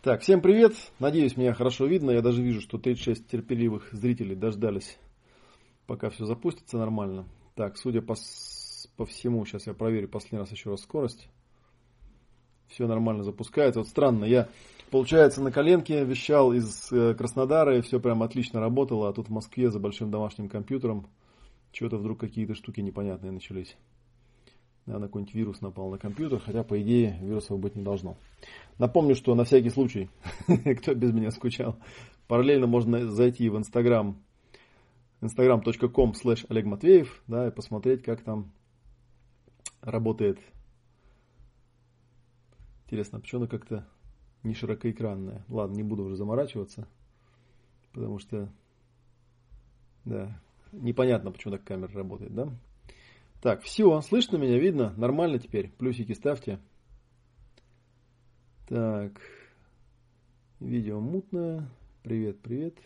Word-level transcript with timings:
Так, 0.00 0.22
всем 0.22 0.40
привет. 0.40 0.74
Надеюсь, 1.00 1.36
меня 1.36 1.52
хорошо 1.54 1.86
видно. 1.86 2.12
Я 2.12 2.22
даже 2.22 2.40
вижу, 2.40 2.60
что 2.60 2.78
36 2.78 3.26
терпеливых 3.26 3.88
зрителей 3.90 4.36
дождались, 4.36 4.96
пока 5.88 6.08
все 6.08 6.24
запустится 6.24 6.78
нормально. 6.78 7.26
Так, 7.56 7.76
судя 7.76 8.00
по, 8.00 8.14
по 8.96 9.06
всему, 9.06 9.44
сейчас 9.44 9.66
я 9.66 9.74
проверю 9.74 10.06
последний 10.08 10.38
раз 10.38 10.52
еще 10.52 10.70
раз 10.70 10.82
скорость. 10.82 11.28
Все 12.68 12.86
нормально 12.86 13.24
запускается. 13.24 13.80
Вот 13.80 13.88
странно, 13.88 14.24
я, 14.24 14.48
получается, 14.92 15.42
на 15.42 15.50
коленке 15.50 16.04
вещал 16.04 16.52
из 16.52 16.92
э, 16.92 17.14
Краснодара, 17.14 17.76
и 17.76 17.80
все 17.80 17.98
прям 17.98 18.22
отлично 18.22 18.60
работало, 18.60 19.08
а 19.08 19.12
тут 19.12 19.26
в 19.26 19.32
Москве 19.32 19.68
за 19.68 19.80
большим 19.80 20.12
домашним 20.12 20.48
компьютером 20.48 21.08
что-то 21.72 21.96
вдруг 21.96 22.20
какие-то 22.20 22.54
штуки 22.54 22.80
непонятные 22.80 23.32
начались. 23.32 23.76
Наверное, 24.88 25.08
какой-нибудь 25.08 25.34
вирус 25.34 25.60
напал 25.60 25.90
на 25.90 25.98
компьютер, 25.98 26.38
хотя, 26.38 26.64
по 26.64 26.80
идее, 26.80 27.18
вирусов 27.20 27.60
быть 27.60 27.76
не 27.76 27.82
должно. 27.82 28.16
Напомню, 28.78 29.14
что 29.14 29.34
на 29.34 29.44
всякий 29.44 29.68
случай, 29.68 30.08
кто 30.78 30.94
без 30.94 31.12
меня 31.12 31.30
скучал, 31.30 31.76
параллельно 32.26 32.66
можно 32.66 33.06
зайти 33.06 33.50
в 33.50 33.58
Instagram, 33.58 34.16
instagram.com 35.20 36.12
slash 36.12 36.46
Олег 36.48 36.64
Матвеев, 36.64 37.22
да, 37.26 37.48
и 37.48 37.50
посмотреть, 37.50 38.02
как 38.02 38.22
там 38.22 38.50
работает. 39.82 40.38
Интересно, 42.86 43.20
почему 43.20 43.42
она 43.42 43.48
как-то 43.50 43.86
не 44.42 44.54
широкоэкранная? 44.54 45.44
Ладно, 45.50 45.74
не 45.74 45.82
буду 45.82 46.04
уже 46.04 46.16
заморачиваться, 46.16 46.88
потому 47.92 48.20
что, 48.20 48.50
да, 50.06 50.40
непонятно, 50.72 51.30
почему 51.30 51.52
так 51.52 51.64
камера 51.64 51.92
работает, 51.92 52.34
да? 52.34 52.50
Так, 53.40 53.62
все, 53.62 54.00
слышно 54.00 54.36
меня, 54.36 54.58
видно? 54.58 54.92
Нормально 54.96 55.38
теперь. 55.38 55.70
Плюсики 55.78 56.12
ставьте. 56.12 56.58
Так, 58.68 59.20
видео 60.58 61.00
мутное. 61.00 61.68
Привет, 62.02 62.40
привет. 62.40 62.76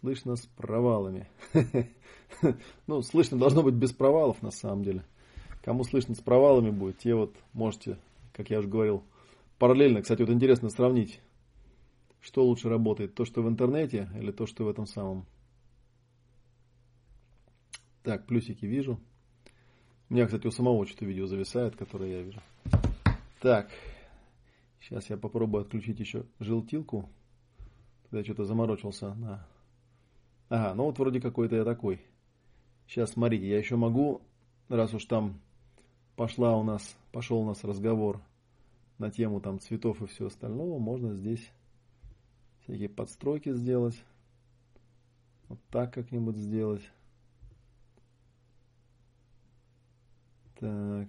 Слышно 0.00 0.36
с 0.36 0.46
провалами. 0.46 1.28
Ну, 2.86 3.00
слышно 3.00 3.38
должно 3.38 3.62
быть 3.62 3.74
без 3.74 3.92
провалов 3.92 4.42
на 4.42 4.50
самом 4.50 4.84
деле. 4.84 5.04
Кому 5.62 5.82
слышно 5.82 6.14
с 6.14 6.20
провалами 6.20 6.70
будет, 6.70 6.98
те 6.98 7.14
вот 7.14 7.34
можете, 7.54 7.98
как 8.34 8.50
я 8.50 8.58
уже 8.58 8.68
говорил, 8.68 9.02
параллельно. 9.58 10.02
Кстати, 10.02 10.20
вот 10.20 10.30
интересно 10.30 10.68
сравнить, 10.68 11.20
что 12.20 12.44
лучше 12.44 12.68
работает, 12.68 13.14
то, 13.14 13.24
что 13.24 13.42
в 13.42 13.48
интернете 13.48 14.10
или 14.14 14.30
то, 14.30 14.46
что 14.46 14.64
в 14.64 14.68
этом 14.68 14.86
самом. 14.86 15.26
Так, 18.02 18.26
плюсики 18.26 18.66
вижу. 18.66 19.00
У 20.10 20.14
меня, 20.14 20.24
кстати, 20.24 20.46
у 20.46 20.50
самого 20.50 20.86
что-то 20.86 21.04
видео 21.04 21.26
зависает, 21.26 21.76
которое 21.76 22.10
я 22.10 22.22
вижу. 22.22 22.40
Так, 23.40 23.70
сейчас 24.80 25.10
я 25.10 25.18
попробую 25.18 25.62
отключить 25.62 26.00
еще 26.00 26.24
желтилку. 26.40 27.10
Тогда 28.04 28.24
что-то 28.24 28.44
заморочился 28.46 29.14
на... 29.14 29.46
Ага, 30.48 30.74
ну 30.74 30.84
вот 30.84 30.98
вроде 30.98 31.20
какой-то 31.20 31.56
я 31.56 31.64
такой. 31.64 32.00
Сейчас, 32.86 33.12
смотрите, 33.12 33.46
я 33.46 33.58
еще 33.58 33.76
могу, 33.76 34.22
раз 34.70 34.94
уж 34.94 35.04
там 35.04 35.40
пошла 36.16 36.56
у 36.56 36.62
нас, 36.62 36.96
пошел 37.12 37.40
у 37.40 37.46
нас 37.46 37.62
разговор 37.62 38.22
на 38.96 39.10
тему 39.10 39.42
там 39.42 39.60
цветов 39.60 40.00
и 40.00 40.06
все 40.06 40.28
остального, 40.28 40.78
можно 40.78 41.12
здесь 41.12 41.52
всякие 42.62 42.88
подстройки 42.88 43.52
сделать. 43.52 44.02
Вот 45.48 45.58
так 45.70 45.92
как-нибудь 45.92 46.36
сделать. 46.36 46.82
Так. 50.60 51.08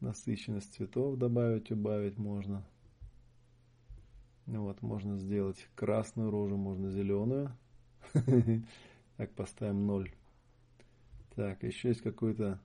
Насыщенность 0.00 0.74
цветов 0.74 1.16
добавить, 1.16 1.70
убавить 1.70 2.18
можно. 2.18 2.64
Вот, 4.46 4.82
можно 4.82 5.18
сделать 5.18 5.68
красную 5.74 6.30
рожу, 6.30 6.56
можно 6.56 6.90
зеленую. 6.90 7.56
Так, 9.16 9.30
поставим 9.30 9.86
0. 9.86 10.12
Так, 11.36 11.62
еще 11.62 11.88
есть 11.88 12.02
какой-то 12.02 12.60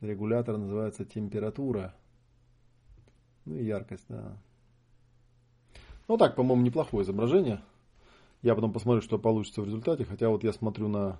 регулятор, 0.00 0.56
называется 0.58 1.04
температура. 1.04 1.92
Ну 3.46 3.56
и 3.56 3.64
яркость, 3.64 4.04
да. 4.08 4.36
Ну 6.06 6.16
так, 6.18 6.36
по-моему, 6.36 6.62
неплохое 6.62 7.02
изображение. 7.04 7.60
Я 8.42 8.54
потом 8.54 8.72
посмотрю, 8.72 9.02
что 9.02 9.18
получится 9.18 9.60
в 9.60 9.64
результате. 9.64 10.04
Хотя 10.04 10.28
вот 10.28 10.44
я 10.44 10.52
смотрю 10.52 10.86
на 10.86 11.18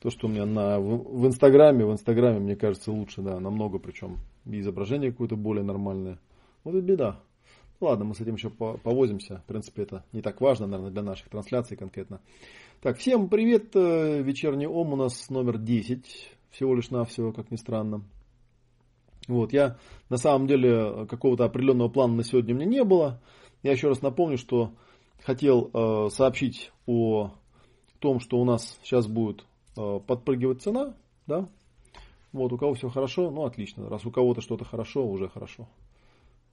то, 0.00 0.10
что 0.10 0.26
у 0.26 0.30
меня 0.30 0.46
на, 0.46 0.78
в, 0.78 1.20
в 1.20 1.26
Инстаграме, 1.26 1.84
в 1.84 1.92
Инстаграме, 1.92 2.38
мне 2.38 2.56
кажется, 2.56 2.92
лучше, 2.92 3.22
да, 3.22 3.40
намного 3.40 3.78
причем. 3.78 4.18
И 4.44 4.60
изображение 4.60 5.10
какое-то 5.10 5.36
более 5.36 5.64
нормальное. 5.64 6.18
Вот 6.64 6.74
это 6.74 6.84
беда. 6.84 7.20
Ладно, 7.80 8.06
мы 8.06 8.14
с 8.14 8.20
этим 8.20 8.34
еще 8.34 8.50
повозимся. 8.50 9.42
В 9.44 9.48
принципе, 9.48 9.82
это 9.82 10.04
не 10.12 10.22
так 10.22 10.40
важно, 10.40 10.66
наверное, 10.66 10.92
для 10.92 11.02
наших 11.02 11.28
трансляций 11.28 11.76
конкретно. 11.76 12.20
Так, 12.80 12.98
всем 12.98 13.28
привет. 13.28 13.74
Э, 13.74 14.22
вечерний 14.22 14.66
ом 14.66 14.92
у 14.92 14.96
нас 14.96 15.28
номер 15.28 15.58
10. 15.58 16.32
Всего 16.50 16.74
лишь 16.74 16.90
навсего, 16.90 17.32
как 17.32 17.50
ни 17.50 17.56
странно. 17.56 18.02
Вот, 19.28 19.52
я 19.52 19.78
на 20.08 20.16
самом 20.16 20.46
деле 20.46 21.06
какого-то 21.06 21.44
определенного 21.44 21.88
плана 21.88 22.14
на 22.14 22.24
сегодня 22.24 22.54
у 22.54 22.58
меня 22.58 22.66
не 22.66 22.84
было. 22.84 23.20
Я 23.62 23.72
еще 23.72 23.88
раз 23.88 24.00
напомню, 24.00 24.38
что 24.38 24.72
хотел 25.22 25.70
э, 25.72 26.08
сообщить 26.10 26.72
о 26.86 27.32
том, 27.98 28.20
что 28.20 28.38
у 28.38 28.44
нас 28.44 28.78
сейчас 28.82 29.06
будет 29.06 29.44
Э, 29.76 30.00
подпрыгивать 30.06 30.62
цена, 30.62 30.94
да, 31.26 31.48
вот, 32.32 32.52
у 32.52 32.58
кого 32.58 32.74
все 32.74 32.88
хорошо, 32.88 33.30
ну, 33.30 33.44
отлично. 33.44 33.88
Раз 33.88 34.04
у 34.04 34.10
кого-то 34.10 34.40
что-то 34.40 34.64
хорошо, 34.64 35.06
уже 35.06 35.28
хорошо. 35.28 35.68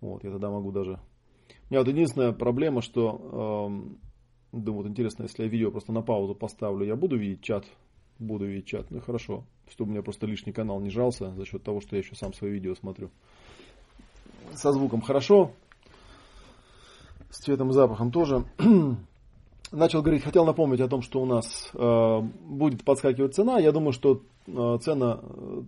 Вот, 0.02 0.24
я 0.24 0.32
тогда 0.32 0.50
могу 0.50 0.72
даже... 0.72 1.00
У 1.70 1.74
меня 1.74 1.80
вот 1.80 1.88
единственная 1.88 2.32
проблема, 2.32 2.82
что, 2.82 3.68
эм, 3.68 3.98
думаю, 4.52 4.84
вот 4.84 4.90
интересно, 4.90 5.24
если 5.24 5.44
я 5.44 5.50
видео 5.50 5.72
просто 5.72 5.92
на 5.92 6.02
паузу 6.02 6.36
поставлю, 6.36 6.86
я 6.86 6.96
буду 6.96 7.18
видеть 7.18 7.42
чат? 7.42 7.66
Буду 8.20 8.46
видеть 8.46 8.68
чат, 8.68 8.92
ну 8.92 9.02
хорошо. 9.02 9.44
Чтобы 9.70 9.90
у 9.90 9.94
меня 9.94 10.04
просто 10.04 10.26
лишний 10.26 10.54
канал 10.54 10.80
не 10.80 10.90
жался 10.90 11.34
за 11.36 11.46
счет 11.46 11.64
того, 11.64 11.82
что 11.82 11.96
я 11.96 12.02
еще 12.02 12.16
сам 12.16 12.34
свои 12.34 12.52
видео 12.52 12.76
смотрю. 12.76 13.10
Со 14.54 14.72
звуком 14.72 15.02
хорошо. 15.02 15.52
С 17.30 17.40
цветом 17.40 17.70
и 17.70 17.74
запахом 17.74 18.12
тоже. 18.12 18.46
начал 19.74 20.02
говорить, 20.02 20.24
хотел 20.24 20.46
напомнить 20.46 20.80
о 20.80 20.88
том, 20.88 21.02
что 21.02 21.22
у 21.22 21.26
нас 21.26 21.72
э, 21.74 22.22
будет 22.46 22.84
подскакивать 22.86 23.36
цена. 23.36 23.60
Я 23.60 23.72
думаю, 23.72 23.92
что 23.92 24.24
э, 24.48 24.78
цена, 24.82 25.20
э, 25.22 25.62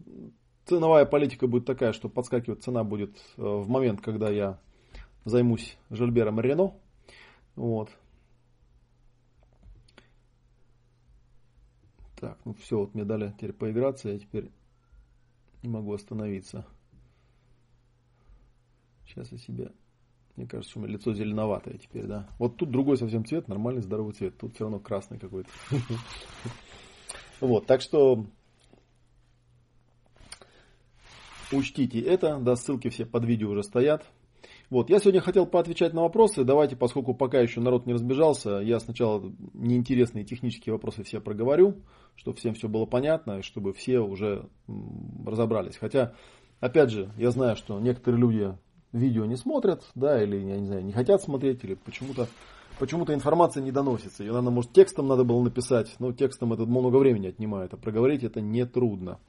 ценовая 0.65 1.05
политика 1.05 1.47
будет 1.47 1.65
такая, 1.65 1.91
что 1.91 2.07
подскакивать 2.07 2.63
цена 2.63 2.83
будет 2.83 3.17
э, 3.37 3.41
в 3.41 3.67
момент, 3.67 4.01
когда 4.01 4.29
я 4.29 4.59
займусь 5.25 5.77
Жильбером 5.89 6.39
Рено. 6.39 6.73
Вот. 7.55 7.89
Так, 12.19 12.37
ну 12.45 12.53
все, 12.53 12.79
вот 12.79 12.93
мне 12.93 13.03
дали 13.03 13.31
теперь 13.37 13.53
поиграться, 13.53 14.09
я 14.09 14.19
теперь 14.19 14.49
не 15.63 15.69
могу 15.69 15.93
остановиться. 15.93 16.65
Сейчас 19.05 19.31
я 19.31 19.37
себе 19.37 19.71
мне 20.35 20.47
кажется, 20.47 20.77
у 20.77 20.81
меня 20.81 20.93
лицо 20.93 21.13
зеленоватое 21.13 21.77
теперь, 21.77 22.05
да. 22.05 22.27
Вот 22.39 22.57
тут 22.57 22.69
другой 22.69 22.97
совсем 22.97 23.25
цвет, 23.25 23.47
нормальный 23.47 23.81
здоровый 23.81 24.13
цвет. 24.13 24.37
Тут 24.37 24.55
все 24.55 24.65
равно 24.65 24.79
красный 24.79 25.17
какой-то. 25.17 25.49
Вот, 27.39 27.65
так 27.65 27.81
что 27.81 28.25
учтите 31.51 31.99
это, 31.99 32.37
да, 32.39 32.55
ссылки 32.55 32.89
все 32.89 33.05
под 33.05 33.25
видео 33.25 33.49
уже 33.49 33.63
стоят. 33.63 34.05
Вот, 34.69 34.89
я 34.89 34.99
сегодня 34.99 35.21
хотел 35.21 35.45
поотвечать 35.45 35.93
на 35.93 36.01
вопросы. 36.01 36.43
Давайте, 36.43 36.75
поскольку 36.75 37.13
пока 37.13 37.39
еще 37.39 37.61
народ 37.61 37.85
не 37.85 37.93
разбежался, 37.93 38.59
я 38.59 38.79
сначала 38.79 39.31
неинтересные 39.53 40.25
технические 40.25 40.73
вопросы 40.73 41.03
все 41.03 41.21
проговорю, 41.21 41.83
чтобы 42.15 42.37
всем 42.37 42.55
все 42.55 42.67
было 42.67 42.85
понятно, 42.85 43.39
и 43.39 43.41
чтобы 43.41 43.73
все 43.73 43.99
уже 43.99 44.49
разобрались. 45.25 45.77
Хотя, 45.77 46.15
опять 46.59 46.89
же, 46.89 47.11
я 47.17 47.31
знаю, 47.31 47.55
что 47.55 47.79
некоторые 47.79 48.19
люди 48.19 48.57
видео 48.95 49.25
не 49.25 49.35
смотрят, 49.35 49.83
да, 49.95 50.21
или, 50.21 50.37
я 50.37 50.57
не 50.57 50.65
знаю, 50.65 50.85
не 50.85 50.93
хотят 50.93 51.21
смотреть, 51.21 51.63
или 51.63 51.75
почему-то 51.75 52.27
почему-то 52.79 53.13
информация 53.13 53.63
не 53.63 53.71
доносится. 53.71 54.23
Ее, 54.23 54.31
наверное, 54.31 54.53
может, 54.53 54.73
текстом 54.73 55.07
надо 55.07 55.23
было 55.23 55.41
написать, 55.41 55.95
но 55.99 56.11
текстом 56.11 56.53
это 56.53 56.65
много 56.65 56.97
времени 56.97 57.27
отнимает, 57.27 57.73
а 57.73 57.77
проговорить 57.77 58.23
это 58.23 58.41
нетрудно. 58.41 59.19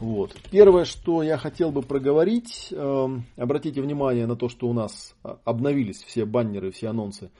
Вот. 0.00 0.34
Первое, 0.50 0.84
что 0.84 1.22
я 1.22 1.36
хотел 1.36 1.70
бы 1.70 1.82
проговорить, 1.82 2.68
э, 2.70 3.08
обратите 3.36 3.82
внимание 3.82 4.26
на 4.26 4.36
то, 4.36 4.48
что 4.48 4.68
у 4.68 4.72
нас 4.72 5.14
обновились 5.44 6.02
все 6.02 6.24
баннеры, 6.24 6.70
все 6.70 6.88
анонсы 6.88 7.30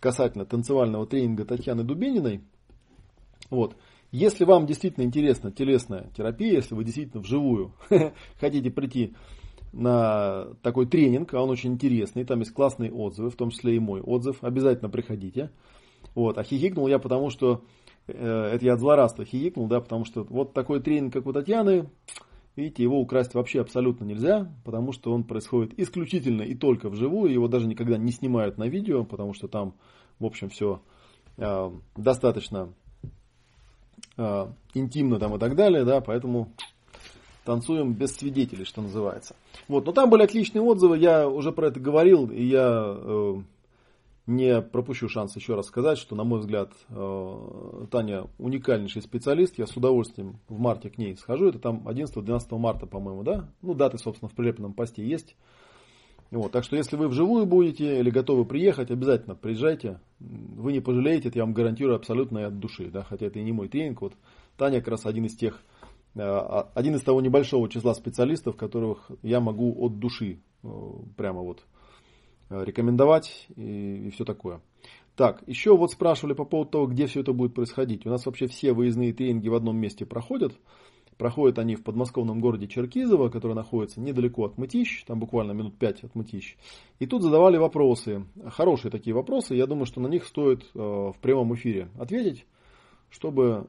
касательно 0.00 0.46
танцевального 0.46 1.06
тренинга 1.06 1.44
Татьяны 1.44 1.82
Дубениной. 1.82 2.40
Вот. 3.50 3.76
Если 4.10 4.44
вам 4.44 4.66
действительно 4.66 5.04
интересна 5.04 5.52
телесная 5.52 6.10
терапия, 6.16 6.52
если 6.52 6.74
вы 6.74 6.84
действительно 6.84 7.22
вживую 7.22 7.74
хотите 8.40 8.70
прийти 8.70 9.14
на 9.72 10.54
такой 10.62 10.86
тренинг, 10.86 11.34
а 11.34 11.42
он 11.42 11.50
очень 11.50 11.72
интересный, 11.72 12.24
там 12.24 12.40
есть 12.40 12.52
классные 12.52 12.92
отзывы, 12.92 13.30
в 13.30 13.36
том 13.36 13.50
числе 13.50 13.76
и 13.76 13.78
мой 13.78 14.00
отзыв, 14.00 14.42
обязательно 14.42 14.88
приходите. 14.88 15.50
Вот. 16.14 16.38
А 16.38 16.42
хихикнул 16.42 16.88
я 16.88 16.98
потому, 16.98 17.30
что, 17.30 17.64
э, 18.06 18.50
это 18.54 18.64
я 18.64 18.74
от 18.74 18.80
злорадства 18.80 19.24
хихикнул, 19.24 19.66
да, 19.66 19.80
потому 19.80 20.04
что 20.04 20.24
вот 20.24 20.54
такой 20.54 20.80
тренинг, 20.80 21.12
как 21.12 21.26
у 21.26 21.32
Татьяны, 21.32 21.88
Видите, 22.58 22.82
его 22.82 22.98
украсть 23.00 23.34
вообще 23.34 23.60
абсолютно 23.60 24.04
нельзя, 24.04 24.52
потому 24.64 24.90
что 24.90 25.12
он 25.12 25.22
происходит 25.22 25.78
исключительно 25.78 26.42
и 26.42 26.56
только 26.56 26.90
вживую. 26.90 27.32
Его 27.32 27.46
даже 27.46 27.68
никогда 27.68 27.96
не 27.96 28.10
снимают 28.10 28.58
на 28.58 28.66
видео, 28.66 29.04
потому 29.04 29.32
что 29.32 29.46
там, 29.46 29.74
в 30.18 30.26
общем, 30.26 30.48
все 30.48 30.82
э, 31.36 31.70
достаточно 31.94 32.74
э, 34.16 34.46
интимно 34.74 35.20
там 35.20 35.36
и 35.36 35.38
так 35.38 35.54
далее, 35.54 35.84
да, 35.84 36.00
поэтому 36.00 36.52
танцуем 37.48 37.94
без 37.94 38.14
свидетелей, 38.14 38.66
что 38.66 38.82
называется. 38.82 39.34
Вот, 39.68 39.86
но 39.86 39.92
там 39.92 40.10
были 40.10 40.22
отличные 40.22 40.60
отзывы, 40.60 40.98
я 40.98 41.26
уже 41.26 41.50
про 41.50 41.68
это 41.68 41.80
говорил, 41.80 42.30
и 42.30 42.44
я 42.44 42.94
э, 42.94 43.36
не 44.26 44.60
пропущу 44.60 45.08
шанс 45.08 45.34
еще 45.34 45.54
раз 45.54 45.64
сказать, 45.64 45.96
что, 45.96 46.14
на 46.14 46.24
мой 46.24 46.40
взгляд, 46.40 46.70
э, 46.90 47.86
Таня 47.90 48.26
уникальнейший 48.38 49.00
специалист. 49.00 49.58
Я 49.58 49.66
с 49.66 49.74
удовольствием 49.74 50.40
в 50.50 50.58
марте 50.58 50.90
к 50.90 50.98
ней 50.98 51.16
схожу. 51.16 51.48
Это 51.48 51.58
там 51.58 51.88
11-12 51.88 52.58
марта, 52.58 52.84
по-моему, 52.84 53.22
да? 53.22 53.48
Ну, 53.62 53.72
даты, 53.72 53.96
собственно, 53.96 54.28
в 54.28 54.34
прилепленном 54.34 54.74
посте 54.74 55.02
есть. 55.02 55.34
Вот, 56.30 56.52
так 56.52 56.64
что, 56.64 56.76
если 56.76 56.96
вы 56.96 57.08
вживую 57.08 57.46
будете 57.46 57.98
или 57.98 58.10
готовы 58.10 58.44
приехать, 58.44 58.90
обязательно 58.90 59.34
приезжайте. 59.34 60.00
Вы 60.20 60.74
не 60.74 60.80
пожалеете, 60.80 61.30
это 61.30 61.38
я 61.38 61.46
вам 61.46 61.54
гарантирую 61.54 61.96
абсолютно 61.96 62.46
от 62.46 62.58
души. 62.58 62.90
Да? 62.92 63.04
Хотя 63.04 63.24
это 63.24 63.38
и 63.38 63.42
не 63.42 63.52
мой 63.52 63.68
тренинг. 63.68 64.02
Вот 64.02 64.12
Таня 64.58 64.80
как 64.80 64.88
раз 64.88 65.06
один 65.06 65.24
из 65.24 65.34
тех, 65.34 65.62
один 66.18 66.94
из 66.96 67.02
того 67.02 67.20
небольшого 67.20 67.68
числа 67.68 67.94
специалистов, 67.94 68.56
которых 68.56 69.10
я 69.22 69.40
могу 69.40 69.74
от 69.84 69.98
души 69.98 70.40
э, 70.62 70.68
прямо 71.16 71.42
вот 71.42 71.64
Э, 72.50 72.64
рекомендовать 72.64 73.46
и, 73.56 74.06
и 74.06 74.10
все 74.10 74.24
такое. 74.24 74.60
Так, 75.16 75.42
еще 75.46 75.76
вот 75.76 75.90
спрашивали 75.90 76.32
по 76.32 76.44
поводу 76.44 76.70
того, 76.70 76.86
где 76.86 77.06
все 77.06 77.20
это 77.20 77.32
будет 77.32 77.54
происходить. 77.54 78.06
У 78.06 78.10
нас 78.10 78.24
вообще 78.24 78.46
все 78.46 78.72
выездные 78.72 79.12
тренинги 79.12 79.48
в 79.48 79.54
одном 79.54 79.76
месте 79.76 80.06
проходят. 80.06 80.54
Проходят 81.18 81.58
они 81.58 81.74
в 81.74 81.82
подмосковном 81.82 82.40
городе 82.40 82.68
Черкизово, 82.68 83.28
который 83.28 83.54
находится 83.54 84.00
недалеко 84.00 84.44
от 84.44 84.56
Мытищ, 84.56 85.04
там 85.04 85.18
буквально 85.18 85.50
минут 85.50 85.76
пять 85.76 86.04
от 86.04 86.14
Мытищ. 86.14 86.56
И 87.00 87.06
тут 87.06 87.22
задавали 87.22 87.56
вопросы, 87.56 88.24
хорошие 88.46 88.92
такие 88.92 89.14
вопросы, 89.14 89.56
я 89.56 89.66
думаю, 89.66 89.86
что 89.86 90.00
на 90.00 90.06
них 90.06 90.24
стоит 90.24 90.62
э, 90.74 90.78
в 90.78 91.16
прямом 91.20 91.54
эфире 91.56 91.88
ответить, 91.98 92.46
чтобы 93.10 93.66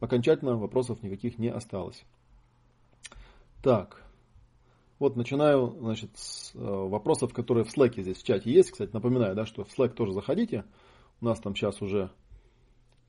окончательно 0.00 0.56
вопросов 0.56 1.02
никаких 1.02 1.38
не 1.38 1.48
осталось. 1.48 2.04
Так, 3.62 4.02
вот 4.98 5.16
начинаю 5.16 5.76
значит, 5.80 6.10
с 6.14 6.54
э, 6.54 6.58
вопросов, 6.58 7.32
которые 7.32 7.64
в 7.64 7.76
Slack 7.76 8.00
здесь 8.00 8.18
в 8.18 8.24
чате 8.24 8.50
есть. 8.50 8.70
Кстати, 8.70 8.90
напоминаю, 8.92 9.34
да, 9.34 9.44
что 9.44 9.64
в 9.64 9.78
Slack 9.78 9.90
тоже 9.90 10.12
заходите. 10.12 10.64
У 11.20 11.24
нас 11.24 11.40
там 11.40 11.54
сейчас 11.54 11.82
уже 11.82 12.10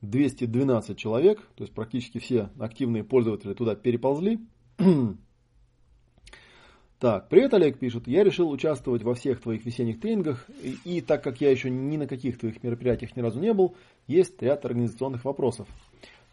212 0.02 0.98
человек, 0.98 1.42
то 1.56 1.64
есть 1.64 1.74
практически 1.74 2.20
все 2.20 2.50
активные 2.60 3.04
пользователи 3.04 3.54
туда 3.54 3.76
переползли. 3.76 4.40
Так, 7.00 7.30
привет, 7.30 7.54
Олег 7.54 7.78
пишет. 7.78 8.08
Я 8.08 8.24
решил 8.24 8.50
участвовать 8.50 9.04
во 9.04 9.14
всех 9.14 9.40
твоих 9.40 9.64
весенних 9.64 10.00
тренингах, 10.00 10.50
и, 10.64 10.98
и 10.98 11.02
так 11.02 11.24
как 11.24 11.40
я 11.42 11.52
еще 11.52 11.70
ни 11.70 11.96
на 11.96 12.08
каких 12.08 12.40
твоих 12.40 12.64
мероприятиях 12.64 13.16
ни 13.16 13.22
разу 13.22 13.40
не 13.40 13.54
был, 13.54 13.76
есть 14.08 14.42
ряд 14.42 14.66
организационных 14.66 15.24
вопросов. 15.24 15.68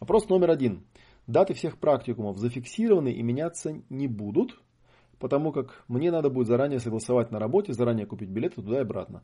Вопрос 0.05 0.29
номер 0.29 0.51
один. 0.51 0.85
Даты 1.27 1.55
всех 1.55 1.79
практикумов 1.79 2.37
зафиксированы 2.37 3.11
и 3.11 3.23
меняться 3.23 3.81
не 3.89 4.07
будут 4.07 4.61
потому 5.19 5.53
как 5.53 5.85
мне 5.89 6.11
надо 6.11 6.29
будет 6.29 6.49
заранее 6.49 6.79
согласовать 6.79 7.31
на 7.31 7.39
работе, 7.39 7.73
заранее 7.73 8.05
купить 8.05 8.29
билеты 8.29 8.57
туда 8.57 8.81
и 8.81 8.83
обратно. 8.83 9.23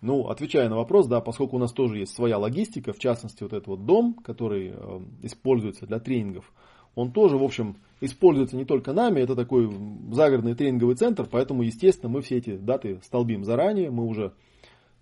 Ну, 0.00 0.28
отвечая 0.28 0.68
на 0.68 0.76
вопрос, 0.76 1.08
да, 1.08 1.20
поскольку 1.20 1.56
у 1.56 1.58
нас 1.58 1.72
тоже 1.72 1.98
есть 1.98 2.14
своя 2.14 2.38
логистика, 2.38 2.92
в 2.92 3.00
частности, 3.00 3.42
вот 3.42 3.52
этот 3.52 3.66
вот 3.66 3.84
дом, 3.84 4.14
который 4.14 4.72
э, 4.72 5.00
используется 5.22 5.86
для 5.86 5.98
тренингов, 5.98 6.52
он 6.94 7.10
тоже, 7.10 7.36
в 7.36 7.42
общем, 7.42 7.78
используется 8.00 8.56
не 8.56 8.64
только 8.64 8.92
нами, 8.92 9.18
это 9.18 9.34
такой 9.34 9.68
загородный 10.12 10.54
тренинговый 10.54 10.94
центр, 10.94 11.26
поэтому, 11.28 11.62
естественно, 11.62 12.08
мы 12.08 12.20
все 12.20 12.36
эти 12.36 12.56
даты 12.56 13.00
столбим 13.02 13.42
заранее, 13.42 13.90
мы 13.90 14.06
уже 14.06 14.34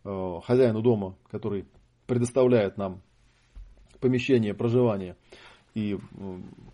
э, 0.05 0.41
хозяину 0.47 0.81
дома, 0.81 1.17
который 1.31 1.67
предоставляет 2.07 2.79
нам 2.79 3.03
помещение 4.01 4.55
проживания, 4.55 5.17
и 5.75 5.99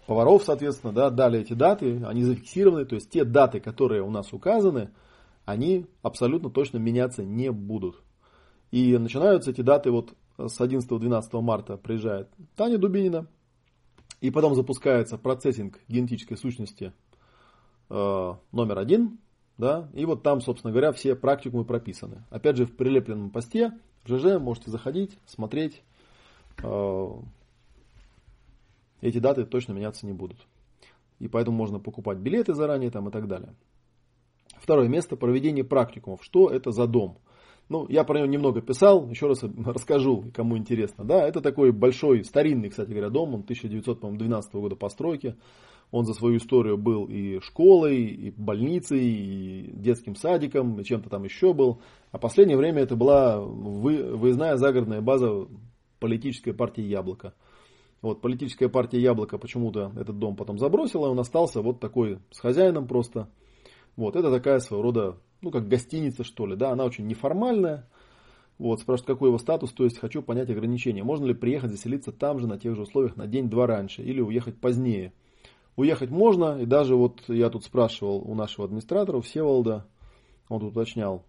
поваров, 0.07 0.45
соответственно, 0.45 0.93
да, 0.93 1.11
дали 1.11 1.41
эти 1.41 1.53
даты, 1.53 2.03
они 2.07 2.23
зафиксированы, 2.23 2.85
то 2.87 2.95
есть 2.95 3.11
те 3.11 3.25
даты, 3.25 3.61
которые 3.61 4.03
у 4.03 4.11
нас 4.11 4.33
указаны, 4.33 4.91
они 5.45 5.87
абсолютно 6.03 6.51
точно 6.51 6.79
меняться 6.79 7.23
не 7.23 7.51
будут. 7.53 8.03
И 8.71 8.97
начинаются 8.97 9.51
эти 9.51 9.61
даты 9.61 9.91
вот 9.91 10.15
с 10.39 10.61
11-12 10.61 11.41
марта 11.41 11.77
приезжает 11.77 12.29
Таня 12.57 12.79
Дубинина, 12.79 13.27
и 14.21 14.31
потом 14.31 14.55
запускается 14.55 15.19
процессинг 15.19 15.79
генетической 15.89 16.37
сущности 16.37 16.93
э, 17.91 18.35
номер 18.53 18.79
один, 18.79 19.19
да, 19.59 19.89
и 19.95 20.05
вот 20.05 20.23
там, 20.23 20.41
собственно 20.41 20.73
говоря, 20.73 20.93
все 20.93 21.15
практикумы 21.15 21.65
прописаны. 21.65 22.25
Опять 22.31 22.57
же, 22.57 22.67
в 22.67 22.77
прилепленном 22.77 23.31
посте 23.31 23.73
в 24.05 24.09
ЖЖ 24.09 24.39
можете 24.41 24.71
заходить, 24.71 25.19
смотреть, 25.27 25.83
эти 29.01 29.19
даты 29.19 29.45
точно 29.45 29.73
меняться 29.73 30.07
не 30.07 30.13
будут. 30.13 30.39
И 31.19 31.29
поэтому 31.29 31.57
можно 31.57 31.79
покупать 31.79 32.19
билеты 32.19 32.55
заранее 32.55 32.91
там 32.91 33.09
и 33.09 33.13
так 33.13 33.27
далее. 33.27 33.55
Второе 34.59 34.89
место 34.89 35.17
проведение 35.17 35.65
практикумов. 35.65 36.23
Что 36.23 36.51
это 36.51 36.71
за 36.73 36.87
дом? 36.87 37.19
Ну, 37.69 37.87
я 37.89 38.05
про 38.05 38.19
него 38.19 38.27
немного 38.27 38.61
писал, 38.61 39.09
еще 39.09 39.27
раз 39.27 39.43
расскажу, 39.65 40.31
кому 40.35 40.57
интересно. 40.57 41.05
Да, 41.05 41.27
это 41.27 41.41
такой 41.41 41.73
большой, 41.73 42.25
старинный, 42.25 42.71
кстати 42.71 42.91
говоря, 42.91 43.11
дом, 43.11 43.35
он 43.35 43.41
1912 43.41 44.55
года 44.55 44.77
постройки. 44.77 45.37
Он 45.93 46.05
за 46.05 46.15
свою 46.15 46.39
историю 46.39 46.77
был 46.77 47.05
и 47.05 47.39
школой, 47.41 48.07
и 48.07 48.31
больницей, 48.31 49.05
и 49.05 49.71
детским 49.73 50.17
садиком, 50.17 50.81
и 50.81 50.85
чем-то 50.85 51.09
там 51.09 51.23
еще 51.23 51.55
был. 51.55 51.81
А 52.11 52.19
последнее 52.19 52.57
время 52.57 52.83
это 52.83 52.97
была 52.97 53.41
выездная 53.41 54.57
загородная 54.57 55.01
база 55.01 55.47
политической 55.99 56.53
партии 56.53 56.83
«Яблоко». 56.83 57.35
Вот, 58.03 58.21
политическая 58.21 58.69
партия 58.69 59.01
Яблоко 59.01 59.39
почему-то 59.39 59.93
этот 59.97 60.19
дом 60.19 60.37
потом 60.37 60.59
забросила, 60.59 61.07
и 61.07 61.11
он 61.11 61.19
остался 61.19 61.63
вот 61.63 61.81
такой 61.81 62.19
с 62.31 62.39
хозяином 62.39 62.87
просто. 62.87 63.29
Вот, 63.97 64.17
это 64.17 64.31
такая 64.31 64.59
своего 64.61 64.83
рода, 64.83 65.17
ну, 65.41 65.51
как 65.51 65.69
гостиница, 65.69 66.23
что 66.23 66.47
ли, 66.47 66.57
да, 66.57 66.71
она 66.71 66.85
очень 66.85 67.07
неформальная. 67.07 67.89
Вот, 68.59 68.81
спрашивают, 68.81 69.07
какой 69.07 69.29
его 69.31 69.39
статус, 69.39 69.73
то 69.73 69.85
есть 69.85 69.99
хочу 69.99 70.23
понять 70.23 70.51
ограничения. 70.51 71.03
Можно 71.03 71.27
ли 71.27 71.35
приехать 71.35 71.71
заселиться 71.71 72.13
там 72.13 72.39
же, 72.39 72.47
на 72.47 72.59
тех 72.59 72.75
же 72.75 72.83
условиях, 72.83 73.17
на 73.17 73.27
день-два 73.27 73.67
раньше, 73.67 74.03
или 74.03 74.21
уехать 74.21 74.59
позднее. 74.61 75.13
Уехать 75.77 76.11
можно, 76.11 76.59
и 76.59 76.65
даже 76.65 76.97
вот 76.97 77.23
я 77.29 77.51
тут 77.51 77.65
спрашивал 77.65 78.19
у 78.19 78.35
нашего 78.35 78.67
администратора, 78.67 79.19
у 79.19 79.21
Всеволода, 79.21 79.87
он 80.49 80.61
тут 80.61 80.73
уточнял, 80.73 81.25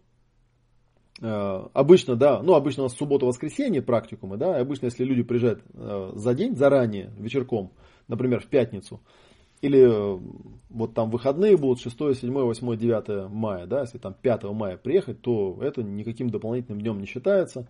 обычно, 1.22 2.16
да, 2.16 2.42
ну 2.44 2.54
обычно 2.54 2.84
у 2.84 2.86
нас 2.86 2.96
суббота-воскресенье 2.96 3.82
практикумы, 3.82 4.38
да, 4.38 4.58
и 4.58 4.62
обычно 4.62 4.86
если 4.86 5.04
люди 5.04 5.24
приезжают 5.24 5.62
э, 5.74 6.12
за 6.14 6.34
день, 6.36 6.56
заранее, 6.56 7.12
вечерком, 7.18 7.72
например, 8.08 8.40
в 8.40 8.46
пятницу, 8.46 9.02
или 9.62 9.80
э, 9.80 10.20
вот 10.70 10.94
там 10.94 11.10
выходные 11.10 11.58
будут 11.58 11.80
6, 11.80 12.20
7, 12.20 12.32
8, 12.32 12.78
9 12.78 13.32
мая, 13.32 13.66
да, 13.66 13.82
если 13.82 13.98
там 13.98 14.14
5 14.14 14.44
мая 14.44 14.78
приехать, 14.78 15.22
то 15.22 15.58
это 15.62 15.82
никаким 15.82 16.30
дополнительным 16.30 16.82
днем 16.82 17.00
не 17.00 17.08
считается. 17.08 17.68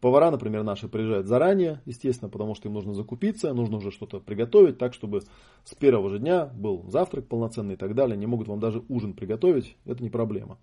Повара, 0.00 0.30
например, 0.30 0.62
наши 0.62 0.88
приезжают 0.88 1.26
заранее, 1.26 1.80
естественно, 1.86 2.28
потому 2.28 2.54
что 2.54 2.68
им 2.68 2.74
нужно 2.74 2.92
закупиться, 2.92 3.52
нужно 3.54 3.78
уже 3.78 3.90
что-то 3.90 4.20
приготовить, 4.20 4.78
так, 4.78 4.92
чтобы 4.92 5.22
с 5.64 5.74
первого 5.74 6.10
же 6.10 6.18
дня 6.18 6.46
был 6.46 6.84
завтрак 6.88 7.26
полноценный 7.26 7.74
и 7.74 7.76
так 7.76 7.94
далее. 7.94 8.16
Не 8.16 8.26
могут 8.26 8.46
вам 8.46 8.60
даже 8.60 8.84
ужин 8.88 9.14
приготовить, 9.14 9.76
это 9.86 10.02
не 10.02 10.10
проблема. 10.10 10.58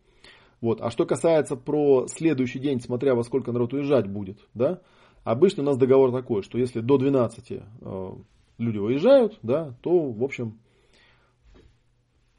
Вот. 0.64 0.80
А 0.80 0.92
что 0.92 1.06
касается 1.06 1.58
про 1.58 2.08
следующий 2.08 2.58
день, 2.58 2.80
смотря 2.80 3.16
во 3.16 3.24
сколько 3.26 3.52
народ 3.52 3.74
уезжать 3.74 4.08
будет, 4.08 4.40
да, 4.54 4.80
обычно 5.26 5.62
у 5.62 5.66
нас 5.66 5.76
договор 5.76 6.14
такой, 6.14 6.42
что 6.42 6.58
если 6.58 6.80
до 6.80 6.98
12 6.98 7.52
э, 7.52 8.12
люди 8.58 8.78
уезжают, 8.78 9.38
да, 9.44 9.76
то, 9.82 10.10
в 10.10 10.24
общем, 10.24 10.62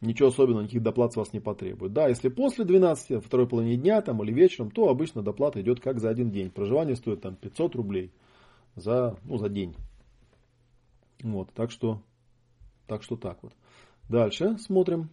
ничего 0.00 0.28
особенного, 0.28 0.62
никаких 0.62 0.82
доплат 0.82 1.12
с 1.12 1.16
вас 1.16 1.34
не 1.34 1.40
потребует. 1.40 1.92
Да, 1.92 2.08
если 2.08 2.30
после 2.30 2.64
12, 2.64 3.22
второй 3.22 3.46
половине 3.46 3.76
дня 3.76 4.00
там, 4.00 4.22
или 4.22 4.32
вечером, 4.32 4.70
то 4.70 4.88
обычно 4.88 5.20
доплата 5.20 5.60
идет 5.60 5.80
как 5.80 6.00
за 6.00 6.08
один 6.08 6.30
день. 6.30 6.50
Проживание 6.50 6.96
стоит 6.96 7.20
там 7.20 7.36
500 7.36 7.74
рублей 7.74 8.10
за, 8.74 9.18
ну, 9.24 9.36
за 9.36 9.50
день. 9.50 9.76
Вот, 11.22 11.50
так 11.52 11.70
что, 11.70 12.00
так 12.86 13.02
что 13.02 13.16
так 13.16 13.42
вот. 13.42 13.52
Дальше 14.08 14.56
смотрим. 14.56 15.10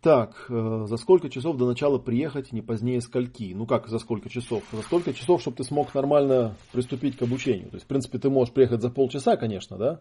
Так, 0.00 0.46
э, 0.48 0.84
за 0.86 0.96
сколько 0.96 1.28
часов 1.28 1.56
до 1.56 1.66
начала 1.66 1.98
приехать, 1.98 2.52
не 2.52 2.62
позднее 2.62 3.00
скольки? 3.00 3.52
Ну 3.52 3.66
как 3.66 3.88
за 3.88 3.98
сколько 3.98 4.28
часов? 4.28 4.62
За 4.70 4.82
сколько 4.82 5.12
часов, 5.12 5.40
чтобы 5.40 5.56
ты 5.56 5.64
смог 5.64 5.92
нормально 5.92 6.54
приступить 6.70 7.16
к 7.16 7.22
обучению. 7.22 7.70
То 7.70 7.76
есть, 7.76 7.84
в 7.84 7.88
принципе, 7.88 8.18
ты 8.18 8.30
можешь 8.30 8.54
приехать 8.54 8.80
за 8.80 8.90
полчаса, 8.90 9.36
конечно, 9.36 9.76
да? 9.76 10.00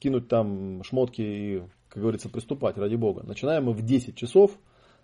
Кинуть 0.00 0.26
там 0.26 0.82
шмотки 0.82 1.22
и, 1.22 1.62
как 1.88 2.02
говорится, 2.02 2.28
приступать, 2.28 2.76
ради 2.76 2.96
бога. 2.96 3.22
Начинаем 3.22 3.66
мы 3.66 3.72
в 3.72 3.82
10 3.82 4.16
часов. 4.16 4.50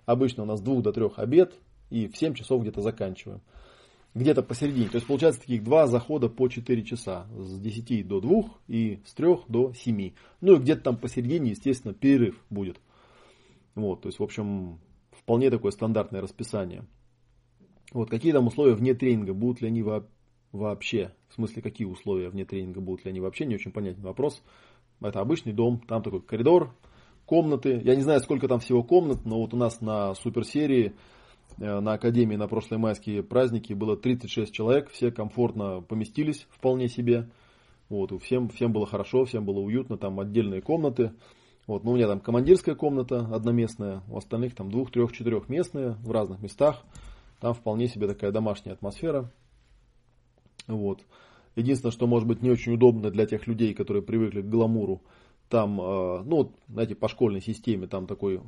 Обычно 0.06 0.42
у 0.42 0.46
нас 0.46 0.58
с 0.58 0.62
2 0.62 0.82
до 0.82 0.92
3 0.92 1.10
обед. 1.16 1.54
И 1.90 2.08
в 2.08 2.16
7 2.16 2.34
часов 2.34 2.62
где-то 2.62 2.80
заканчиваем. 2.80 3.42
где-то 4.14 4.42
посередине. 4.42 4.88
То 4.88 4.96
есть 4.96 5.06
получается 5.06 5.40
таких 5.40 5.62
два 5.62 5.86
захода 5.86 6.28
по 6.28 6.48
4 6.48 6.82
часа. 6.82 7.26
С 7.38 7.60
10 7.60 8.08
до 8.08 8.20
2 8.20 8.42
и 8.66 8.98
с 9.06 9.14
3 9.14 9.28
до 9.46 9.72
7. 9.72 10.12
Ну 10.40 10.54
и 10.54 10.58
где-то 10.58 10.82
там 10.82 10.96
посередине, 10.96 11.50
естественно, 11.50 11.94
перерыв 11.94 12.42
будет. 12.50 12.80
Вот, 13.74 14.02
то 14.02 14.08
есть, 14.08 14.18
в 14.18 14.22
общем, 14.22 14.80
вполне 15.12 15.50
такое 15.50 15.72
стандартное 15.72 16.20
расписание. 16.20 16.84
Вот, 17.92 18.10
какие 18.10 18.32
там 18.32 18.46
условия 18.46 18.74
вне 18.74 18.94
тренинга, 18.94 19.34
будут 19.34 19.60
ли 19.60 19.68
они 19.68 19.84
вообще? 20.52 21.14
В 21.28 21.34
смысле, 21.34 21.62
какие 21.62 21.86
условия 21.86 22.28
вне 22.28 22.44
тренинга 22.44 22.80
будут 22.80 23.04
ли 23.04 23.10
они 23.10 23.20
вообще? 23.20 23.46
Не 23.46 23.54
очень 23.54 23.72
понятный 23.72 24.04
вопрос. 24.04 24.42
Это 25.00 25.20
обычный 25.20 25.52
дом, 25.52 25.80
там 25.86 26.02
такой 26.02 26.22
коридор, 26.22 26.74
комнаты. 27.26 27.80
Я 27.84 27.96
не 27.96 28.02
знаю, 28.02 28.20
сколько 28.20 28.48
там 28.48 28.60
всего 28.60 28.82
комнат, 28.82 29.24
но 29.24 29.40
вот 29.40 29.52
у 29.54 29.56
нас 29.56 29.80
на 29.80 30.14
суперсерии 30.14 30.94
Э, 31.58 31.80
на 31.80 31.94
Академии 31.94 32.36
на 32.36 32.48
прошлые 32.48 32.78
майские 32.78 33.22
праздники 33.22 33.72
было 33.72 33.96
36 33.96 34.52
человек, 34.52 34.90
все 34.90 35.10
комфортно 35.10 35.80
поместились 35.80 36.46
вполне 36.50 36.88
себе. 36.88 37.28
Вот, 37.88 38.10
всем, 38.22 38.48
всем 38.48 38.72
было 38.72 38.86
хорошо, 38.86 39.24
всем 39.24 39.44
было 39.44 39.58
уютно, 39.58 39.98
там 39.98 40.18
отдельные 40.18 40.62
комнаты. 40.62 41.12
Вот, 41.72 41.84
ну, 41.84 41.92
у 41.92 41.94
меня 41.94 42.06
там 42.06 42.20
командирская 42.20 42.74
комната 42.74 43.20
одноместная, 43.34 44.02
у 44.06 44.18
остальных 44.18 44.54
там 44.54 44.70
двух, 44.70 44.90
трех, 44.90 45.10
четырехместные 45.10 45.92
в 46.02 46.10
разных 46.10 46.42
местах. 46.42 46.82
Там 47.40 47.54
вполне 47.54 47.88
себе 47.88 48.06
такая 48.06 48.30
домашняя 48.30 48.74
атмосфера. 48.74 49.32
Вот. 50.66 51.02
Единственное, 51.56 51.92
что 51.92 52.06
может 52.06 52.28
быть 52.28 52.42
не 52.42 52.50
очень 52.50 52.74
удобно 52.74 53.10
для 53.10 53.24
тех 53.24 53.46
людей, 53.46 53.72
которые 53.72 54.02
привыкли 54.02 54.42
к 54.42 54.50
гламуру, 54.50 55.00
там, 55.48 55.80
э, 55.80 56.22
ну, 56.26 56.52
знаете, 56.68 56.94
по 56.94 57.08
школьной 57.08 57.40
системе, 57.40 57.86
там 57.86 58.06
такой 58.06 58.42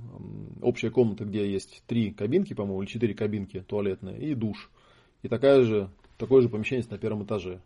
общая 0.60 0.90
комната, 0.90 1.24
где 1.24 1.50
есть 1.50 1.82
три 1.86 2.10
кабинки, 2.10 2.52
по-моему, 2.52 2.82
или 2.82 2.90
четыре 2.90 3.14
кабинки 3.14 3.62
туалетные 3.62 4.20
и 4.20 4.34
душ. 4.34 4.70
И 5.22 5.28
такая 5.28 5.62
же, 5.62 5.88
такое 6.18 6.42
же 6.42 6.50
помещение 6.50 6.84
на 6.90 6.98
первом 6.98 7.24
этаже. 7.24 7.62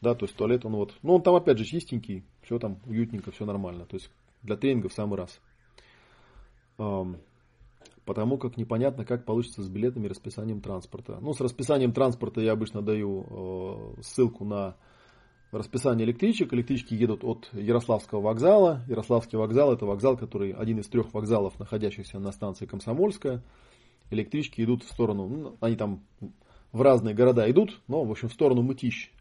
Да, 0.00 0.16
то 0.16 0.24
есть 0.24 0.34
туалет, 0.34 0.64
он 0.66 0.74
вот, 0.74 0.92
ну, 1.02 1.14
он 1.14 1.22
там 1.22 1.36
опять 1.36 1.58
же 1.58 1.64
чистенький, 1.64 2.24
все 2.42 2.58
там 2.58 2.80
уютненько, 2.84 3.30
все 3.30 3.44
нормально. 3.44 3.86
То 3.86 3.94
есть 3.94 4.10
для 4.42 4.56
тренинга 4.56 4.88
в 4.88 4.92
самый 4.92 5.16
раз. 5.16 5.40
Потому 8.04 8.38
как 8.38 8.56
непонятно, 8.56 9.04
как 9.04 9.26
получится 9.26 9.62
с 9.62 9.68
билетами 9.68 10.06
и 10.06 10.08
расписанием 10.08 10.62
транспорта. 10.62 11.18
Ну, 11.20 11.34
с 11.34 11.40
расписанием 11.40 11.92
транспорта 11.92 12.40
я 12.40 12.52
обычно 12.52 12.80
даю 12.80 13.26
э, 13.98 14.02
ссылку 14.02 14.46
на 14.46 14.76
расписание 15.52 16.06
электричек. 16.06 16.54
Электрички 16.54 16.94
едут 16.94 17.22
от 17.22 17.50
Ярославского 17.52 18.22
вокзала. 18.22 18.82
Ярославский 18.88 19.36
вокзал 19.36 19.74
это 19.74 19.84
вокзал, 19.84 20.16
который 20.16 20.52
один 20.52 20.78
из 20.78 20.86
трех 20.86 21.12
вокзалов, 21.12 21.58
находящихся 21.58 22.18
на 22.18 22.32
станции 22.32 22.64
Комсомольская. 22.64 23.42
Электрички 24.10 24.62
идут 24.62 24.84
в 24.84 24.90
сторону, 24.90 25.28
ну, 25.28 25.56
они 25.60 25.76
там 25.76 26.02
в 26.72 26.80
разные 26.80 27.14
города 27.14 27.50
идут, 27.50 27.78
но 27.88 28.04
в 28.04 28.10
общем 28.10 28.28
в 28.28 28.32
сторону 28.32 28.62
Мытищ. 28.62 29.12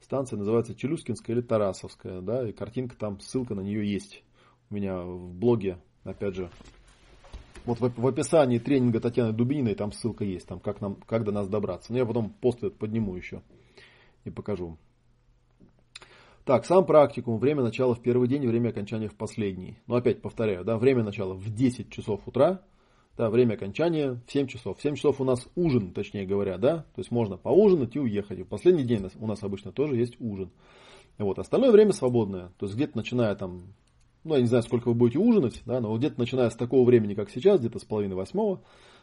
Станция 0.00 0.38
называется 0.38 0.74
Челюскинская 0.74 1.36
или 1.36 1.42
Тарасовская, 1.42 2.22
да, 2.22 2.48
и 2.48 2.52
картинка 2.52 2.96
там, 2.96 3.20
ссылка 3.20 3.54
на 3.54 3.60
нее 3.60 3.90
есть. 3.90 4.24
У 4.70 4.74
меня 4.74 5.02
в 5.02 5.34
блоге, 5.34 5.78
опять 6.04 6.36
же, 6.36 6.48
вот 7.64 7.80
в, 7.80 8.00
в 8.00 8.06
описании 8.06 8.58
тренинга 8.58 9.00
Татьяны 9.00 9.32
Дубининой 9.32 9.74
там 9.74 9.92
ссылка 9.92 10.24
есть, 10.24 10.46
там 10.46 10.60
как, 10.60 10.80
нам, 10.80 10.96
как 11.06 11.24
до 11.24 11.32
нас 11.32 11.48
добраться. 11.48 11.92
Но 11.92 11.98
я 11.98 12.06
потом 12.06 12.30
пост 12.30 12.58
этот 12.58 12.78
подниму 12.78 13.16
еще 13.16 13.42
и 14.24 14.30
покажу. 14.30 14.78
Так, 16.44 16.64
сам 16.64 16.86
практикум, 16.86 17.38
время 17.38 17.62
начала 17.62 17.94
в 17.94 18.00
первый 18.00 18.28
день, 18.28 18.46
время 18.46 18.70
окончания 18.70 19.08
в 19.08 19.14
последний. 19.14 19.76
Но 19.86 19.96
опять 19.96 20.22
повторяю, 20.22 20.64
да, 20.64 20.78
время 20.78 21.04
начала 21.04 21.34
в 21.34 21.54
10 21.54 21.90
часов 21.90 22.26
утра, 22.26 22.62
да, 23.16 23.28
время 23.28 23.54
окончания 23.54 24.20
в 24.26 24.32
7 24.32 24.46
часов. 24.46 24.78
В 24.78 24.82
7 24.82 24.94
часов 24.94 25.20
у 25.20 25.24
нас 25.24 25.46
ужин, 25.54 25.92
точнее 25.92 26.26
говоря, 26.26 26.58
да, 26.58 26.78
то 26.94 26.98
есть 26.98 27.10
можно 27.10 27.36
поужинать 27.36 27.94
и 27.94 28.00
уехать. 28.00 28.38
И 28.38 28.42
в 28.42 28.48
последний 28.48 28.84
день 28.84 29.06
у 29.18 29.26
нас 29.26 29.42
обычно 29.42 29.72
тоже 29.72 29.96
есть 29.96 30.16
ужин. 30.20 30.50
Вот, 31.18 31.38
остальное 31.38 31.70
время 31.70 31.92
свободное, 31.92 32.50
то 32.56 32.64
есть 32.64 32.74
где-то 32.74 32.96
начиная 32.96 33.34
там, 33.34 33.74
ну 34.24 34.34
я 34.34 34.40
не 34.40 34.46
знаю, 34.46 34.62
сколько 34.62 34.88
вы 34.88 34.94
будете 34.94 35.18
ужинать, 35.18 35.62
да, 35.66 35.80
но 35.80 35.96
где-то 35.96 36.18
начиная 36.18 36.50
с 36.50 36.56
такого 36.56 36.84
времени, 36.84 37.14
как 37.14 37.30
сейчас, 37.30 37.60
где-то 37.60 37.78
с 37.78 37.84
половины 37.84 38.14
восьмого, 38.14 38.60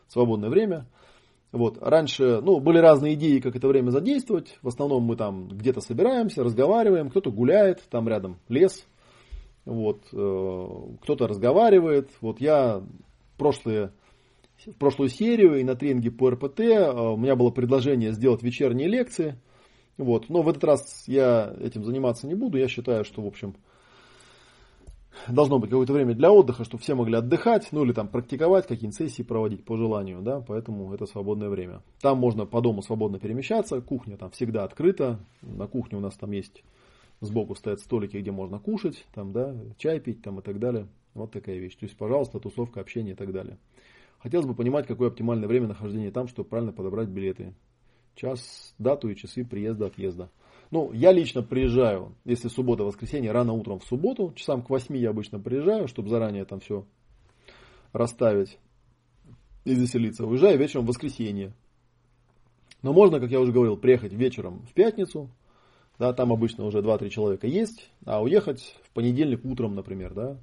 свободное 0.08 0.50
время. 0.50 0.88
Вот. 1.52 1.78
Раньше 1.82 2.42
ну, 2.42 2.60
были 2.60 2.78
разные 2.80 3.14
идеи, 3.14 3.40
как 3.40 3.56
это 3.56 3.68
время 3.68 3.90
задействовать. 3.90 4.58
В 4.62 4.68
основном 4.68 5.04
мы 5.04 5.16
там 5.16 5.48
где-то 5.48 5.80
собираемся, 5.80 6.44
разговариваем, 6.44 7.10
кто-то 7.10 7.32
гуляет, 7.32 7.82
там 7.90 8.08
рядом 8.08 8.38
лес, 8.50 8.86
вот, 9.66 10.02
э, 10.14 10.68
кто-то 11.02 11.28
разговаривает. 11.28 12.10
Вот 12.22 12.42
я 12.42 12.84
прошлые, 13.38 13.92
в 14.66 14.78
прошлую 14.78 15.10
серию 15.10 15.60
и 15.60 15.64
на 15.64 15.76
тренинге 15.76 16.12
по 16.12 16.30
РПТ 16.30 16.60
э, 16.60 16.92
у 16.92 17.18
меня 17.18 17.36
было 17.36 17.50
предложение 17.50 18.12
сделать 18.12 18.44
вечерние 18.44 18.90
лекции. 18.90 19.40
Вот. 19.98 20.30
Но 20.30 20.42
в 20.42 20.50
этот 20.50 20.64
раз 20.64 21.06
я 21.08 21.56
этим 21.60 21.86
заниматься 21.86 22.28
не 22.28 22.36
буду. 22.36 22.58
Я 22.58 22.68
считаю, 22.68 23.06
что, 23.06 23.22
в 23.22 23.28
общем, 23.28 23.56
должно 25.28 25.60
быть 25.60 25.70
какое-то 25.70 25.94
время 25.94 26.14
для 26.14 26.32
отдыха, 26.32 26.64
чтобы 26.64 26.82
все 26.84 26.96
могли 26.96 27.16
отдыхать, 27.16 27.68
ну 27.72 27.84
или 27.84 27.94
там 27.94 28.08
практиковать, 28.08 28.68
какие-нибудь 28.68 28.98
сессии 28.98 29.24
проводить 29.24 29.66
по 29.66 29.78
желанию, 29.78 30.22
да, 30.22 30.42
поэтому 30.42 30.94
это 30.94 31.06
свободное 31.06 31.50
время. 31.50 31.82
Там 32.02 32.18
можно 32.18 32.46
по 32.46 32.62
дому 32.62 32.82
свободно 32.82 33.20
перемещаться, 33.20 33.82
кухня 33.82 34.18
там 34.18 34.32
всегда 34.32 34.64
открыта, 34.64 35.20
на 35.42 35.68
кухне 35.68 35.98
у 35.98 36.02
нас 36.02 36.16
там 36.16 36.32
есть 36.32 36.64
сбоку 37.22 37.56
стоят 37.56 37.80
столики, 37.80 38.18
где 38.18 38.32
можно 38.32 38.60
кушать, 38.60 39.06
там, 39.14 39.32
да, 39.34 39.56
чай 39.78 40.00
пить 40.00 40.22
там 40.22 40.40
и 40.40 40.42
так 40.42 40.60
далее. 40.60 40.88
Вот 41.14 41.32
такая 41.32 41.58
вещь. 41.58 41.76
То 41.76 41.86
есть, 41.86 41.98
пожалуйста, 41.98 42.40
тусовка, 42.40 42.80
общение 42.80 43.14
и 43.14 43.18
так 43.18 43.32
далее. 43.32 43.58
Хотелось 44.20 44.46
бы 44.46 44.54
понимать, 44.54 44.88
какое 44.88 45.10
оптимальное 45.10 45.48
время 45.48 45.68
нахождения 45.68 46.12
там, 46.12 46.28
чтобы 46.28 46.50
правильно 46.50 46.74
подобрать 46.74 47.08
билеты. 47.08 47.54
Час, 48.16 48.74
дату 48.78 49.10
и 49.10 49.16
часы 49.16 49.46
приезда, 49.46 49.88
отъезда. 49.88 50.30
Ну, 50.70 50.92
я 50.92 51.12
лично 51.12 51.44
приезжаю, 51.44 52.16
если 52.26 52.50
суббота, 52.50 52.84
воскресенье, 52.84 53.32
рано 53.32 53.54
утром 53.54 53.80
в 53.80 53.86
субботу, 53.86 54.34
часам 54.36 54.62
к 54.62 54.70
8 54.70 54.98
я 54.98 55.12
обычно 55.12 55.40
приезжаю, 55.40 55.88
чтобы 55.88 56.10
заранее 56.10 56.46
там 56.46 56.60
все 56.60 56.86
расставить 57.94 58.58
и 59.64 59.74
заселиться. 59.76 60.26
Уезжаю 60.26 60.58
вечером 60.58 60.86
в 60.86 60.90
воскресенье. 60.90 61.54
Но 62.82 62.94
можно, 62.94 63.20
как 63.20 63.32
я 63.32 63.40
уже 63.40 63.52
говорил, 63.52 63.78
приехать 63.78 64.14
вечером 64.14 64.66
в 64.70 64.74
пятницу, 64.74 65.30
да, 65.98 66.14
там 66.14 66.32
обычно 66.32 66.66
уже 66.66 66.80
2-3 66.80 67.10
человека 67.10 67.48
есть, 67.48 67.90
а 68.06 68.22
уехать 68.22 68.78
в 68.84 68.92
понедельник 68.92 69.44
утром, 69.46 69.74
например, 69.74 70.14
да, 70.14 70.38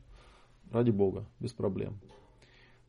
ради 0.73 0.91
бога, 0.91 1.27
без 1.39 1.53
проблем. 1.53 2.01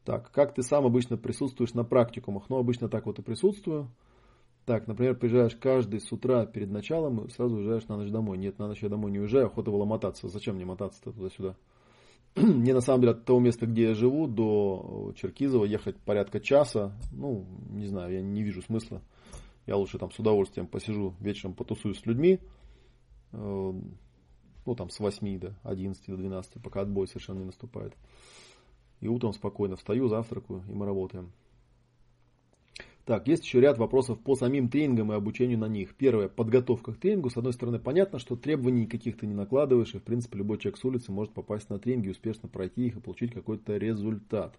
Так, 0.03 0.31
как 0.31 0.53
ты 0.53 0.61
сам 0.61 0.85
обычно 0.85 1.17
присутствуешь 1.17 1.73
на 1.73 1.83
практикумах? 1.83 2.49
Ну, 2.49 2.57
обычно 2.57 2.89
так 2.89 3.05
вот 3.05 3.19
и 3.19 3.23
присутствую. 3.23 3.89
Так, 4.65 4.87
например, 4.87 5.15
приезжаешь 5.15 5.55
каждый 5.55 5.99
с 5.99 6.11
утра 6.11 6.45
перед 6.47 6.71
началом, 6.71 7.25
и 7.25 7.29
сразу 7.29 7.57
уезжаешь 7.57 7.87
на 7.87 7.97
ночь 7.97 8.09
домой. 8.09 8.37
Нет, 8.39 8.57
на 8.57 8.67
ночь 8.67 8.81
я 8.81 8.89
домой 8.89 9.11
не 9.11 9.19
уезжаю, 9.19 9.45
охота 9.45 9.69
было 9.69 9.85
мотаться. 9.85 10.27
Зачем 10.27 10.55
мне 10.55 10.65
мотаться-то 10.65 11.11
туда-сюда? 11.11 11.55
мне 12.35 12.73
на 12.73 12.81
самом 12.81 13.01
деле 13.01 13.13
от 13.13 13.25
того 13.25 13.39
места, 13.39 13.67
где 13.67 13.89
я 13.89 13.93
живу, 13.93 14.27
до 14.27 15.13
Черкизова 15.15 15.65
ехать 15.65 15.97
порядка 15.97 16.39
часа. 16.39 16.97
Ну, 17.11 17.45
не 17.69 17.85
знаю, 17.85 18.13
я 18.13 18.21
не 18.21 18.41
вижу 18.41 18.63
смысла. 18.63 19.01
Я 19.67 19.77
лучше 19.77 19.99
там 19.99 20.11
с 20.11 20.19
удовольствием 20.19 20.67
посижу 20.67 21.13
вечером, 21.19 21.53
потусуюсь 21.53 21.99
с 21.99 22.05
людьми. 22.05 22.39
Э, 23.33 23.73
ну, 24.65 24.75
там 24.75 24.89
с 24.89 24.99
8 24.99 25.39
до 25.39 25.55
11 25.63 26.07
до 26.07 26.17
12, 26.17 26.61
пока 26.61 26.81
отбой 26.81 27.07
совершенно 27.07 27.39
не 27.39 27.45
наступает. 27.45 27.93
И 28.99 29.07
утром 29.07 29.33
спокойно 29.33 29.75
встаю, 29.75 30.07
завтракаю, 30.07 30.63
и 30.67 30.73
мы 30.73 30.85
работаем. 30.85 31.31
Так, 33.05 33.27
есть 33.27 33.45
еще 33.45 33.61
ряд 33.61 33.77
вопросов 33.77 34.19
по 34.19 34.35
самим 34.35 34.67
тренингам 34.67 35.11
и 35.11 35.15
обучению 35.15 35.59
на 35.59 35.67
них. 35.67 35.93
Первое, 35.93 36.27
подготовка 36.27 36.91
к 36.91 36.97
тренингу. 36.97 37.29
С 37.29 37.37
одной 37.37 37.53
стороны, 37.53 37.77
понятно, 37.77 38.17
что 38.17 38.35
требований 38.35 38.87
каких-то 38.87 39.27
не 39.27 39.35
накладываешь, 39.35 39.93
и 39.93 39.99
в 39.99 40.03
принципе 40.03 40.39
любой 40.39 40.57
человек 40.57 40.79
с 40.79 40.85
улицы 40.85 41.11
может 41.11 41.31
попасть 41.31 41.69
на 41.69 41.77
тренинги, 41.77 42.09
успешно 42.09 42.49
пройти 42.49 42.87
их 42.87 42.97
и 42.97 42.99
получить 42.99 43.31
какой-то 43.31 43.77
результат. 43.77 44.57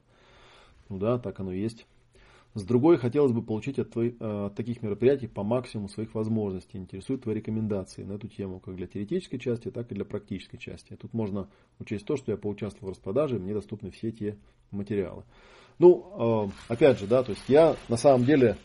Ну 0.89 0.99
да, 0.99 1.19
так 1.19 1.41
оно 1.41 1.53
и 1.53 1.61
есть. 1.61 1.87
С 2.55 2.63
другой, 2.63 2.99
хотелось 2.99 3.33
бы 3.33 3.43
получить 3.43 3.81
от, 3.81 3.91
твоих, 3.91 4.15
э, 4.21 4.47
от 4.47 4.55
таких 4.55 4.81
мероприятий 4.81 5.27
по 5.27 5.43
максимуму 5.43 5.89
своих 5.89 6.15
возможностей. 6.15 6.79
Интересуют 6.79 7.25
твои 7.25 7.35
рекомендации 7.35 8.05
на 8.05 8.13
эту 8.13 8.29
тему, 8.29 8.61
как 8.61 8.77
для 8.77 8.87
теоретической 8.87 9.41
части, 9.41 9.73
так 9.73 9.91
и 9.91 9.95
для 9.95 10.05
практической 10.05 10.57
части. 10.57 10.97
Тут 10.97 11.13
можно 11.13 11.49
учесть 11.81 12.07
то, 12.07 12.17
что 12.17 12.31
я 12.31 12.39
поучаствовал 12.39 12.93
в 12.93 12.97
распродаже, 12.97 13.41
мне 13.41 13.53
доступны 13.53 13.91
все 13.91 14.13
те 14.13 14.39
материалы. 14.71 15.25
Ну, 15.79 16.49
э, 16.49 16.73
опять 16.73 16.99
же, 16.99 17.07
да, 17.07 17.23
то 17.23 17.33
есть 17.33 17.45
я 17.49 17.77
на 17.89 17.97
самом 17.97 18.25
деле 18.25 18.57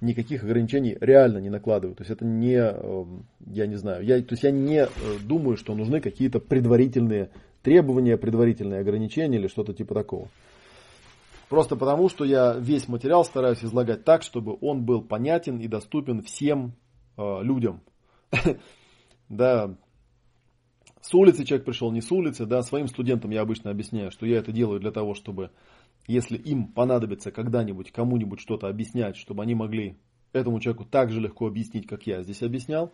никаких 0.00 0.42
ограничений 0.42 0.96
реально 1.00 1.38
не 1.38 1.50
накладываю. 1.50 1.94
То 1.94 2.02
есть 2.02 2.10
это 2.10 2.24
не, 2.24 2.56
э, 2.56 3.04
я 3.46 3.66
не 3.66 3.76
знаю, 3.76 4.04
я, 4.04 4.20
то 4.20 4.32
есть 4.32 4.42
я 4.42 4.50
не 4.50 4.84
э, 4.84 4.88
думаю, 5.22 5.56
что 5.56 5.74
нужны 5.74 6.00
какие-то 6.00 6.40
предварительные 6.40 7.30
требования, 7.62 8.16
предварительные 8.16 8.80
ограничения 8.80 9.38
или 9.38 9.48
что-то 9.48 9.74
типа 9.74 9.94
такого. 9.94 10.28
Просто 11.48 11.76
потому, 11.76 12.08
что 12.08 12.24
я 12.24 12.54
весь 12.54 12.88
материал 12.88 13.24
стараюсь 13.24 13.64
излагать 13.64 14.04
так, 14.04 14.22
чтобы 14.22 14.56
он 14.60 14.84
был 14.84 15.02
понятен 15.02 15.58
и 15.58 15.68
доступен 15.68 16.22
всем 16.22 16.74
э, 17.16 17.42
людям. 17.42 17.82
Да, 19.28 19.76
с 21.00 21.14
улицы 21.14 21.44
человек 21.44 21.64
пришел, 21.64 21.92
не 21.92 22.00
с 22.00 22.10
улицы, 22.10 22.46
да, 22.46 22.62
своим 22.62 22.88
студентам 22.88 23.30
я 23.30 23.42
обычно 23.42 23.70
объясняю, 23.70 24.10
что 24.10 24.26
я 24.26 24.38
это 24.38 24.50
делаю 24.50 24.80
для 24.80 24.90
того, 24.90 25.14
чтобы 25.14 25.50
если 26.06 26.36
им 26.36 26.68
понадобится 26.68 27.30
когда-нибудь 27.30 27.92
кому-нибудь 27.92 28.40
что-то 28.40 28.68
объяснять, 28.68 29.16
чтобы 29.16 29.42
они 29.42 29.54
могли 29.54 29.96
этому 30.32 30.60
человеку 30.60 30.84
так 30.84 31.10
же 31.10 31.20
легко 31.20 31.46
объяснить, 31.46 31.86
как 31.86 32.06
я 32.06 32.22
здесь 32.22 32.42
объяснял. 32.42 32.92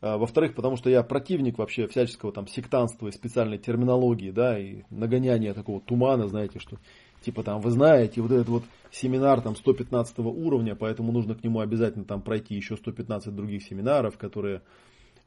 А, 0.00 0.18
во-вторых, 0.18 0.54
потому 0.54 0.76
что 0.76 0.90
я 0.90 1.02
противник 1.02 1.58
вообще 1.58 1.86
всяческого 1.86 2.32
там 2.32 2.46
сектанства 2.46 3.08
и 3.08 3.12
специальной 3.12 3.58
терминологии, 3.58 4.30
да, 4.30 4.58
и 4.58 4.82
нагоняния 4.90 5.54
такого 5.54 5.80
тумана, 5.80 6.28
знаете, 6.28 6.58
что 6.58 6.78
типа 7.22 7.42
там 7.42 7.60
вы 7.60 7.70
знаете, 7.70 8.20
вот 8.20 8.30
этот 8.30 8.48
вот 8.48 8.64
семинар 8.90 9.40
там 9.40 9.56
115 9.56 10.18
уровня, 10.18 10.74
поэтому 10.74 11.12
нужно 11.12 11.34
к 11.34 11.42
нему 11.42 11.60
обязательно 11.60 12.04
там 12.04 12.22
пройти 12.22 12.54
еще 12.54 12.76
115 12.76 13.34
других 13.34 13.64
семинаров, 13.64 14.18
которые 14.18 14.62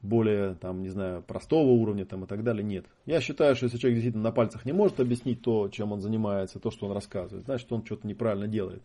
более, 0.01 0.55
там, 0.55 0.81
не 0.81 0.89
знаю, 0.89 1.21
простого 1.21 1.69
уровня 1.69 2.05
там, 2.05 2.23
и 2.23 2.27
так 2.27 2.43
далее. 2.43 2.63
Нет. 2.63 2.85
Я 3.05 3.19
считаю, 3.21 3.55
что 3.55 3.65
если 3.65 3.77
человек 3.77 3.97
действительно 3.97 4.23
на 4.23 4.31
пальцах 4.31 4.65
не 4.65 4.71
может 4.71 4.99
объяснить 4.99 5.41
то, 5.41 5.67
чем 5.69 5.91
он 5.91 6.01
занимается, 6.01 6.59
то, 6.59 6.71
что 6.71 6.87
он 6.87 6.93
рассказывает, 6.93 7.45
значит, 7.45 7.71
он 7.71 7.85
что-то 7.85 8.07
неправильно 8.07 8.47
делает. 8.47 8.81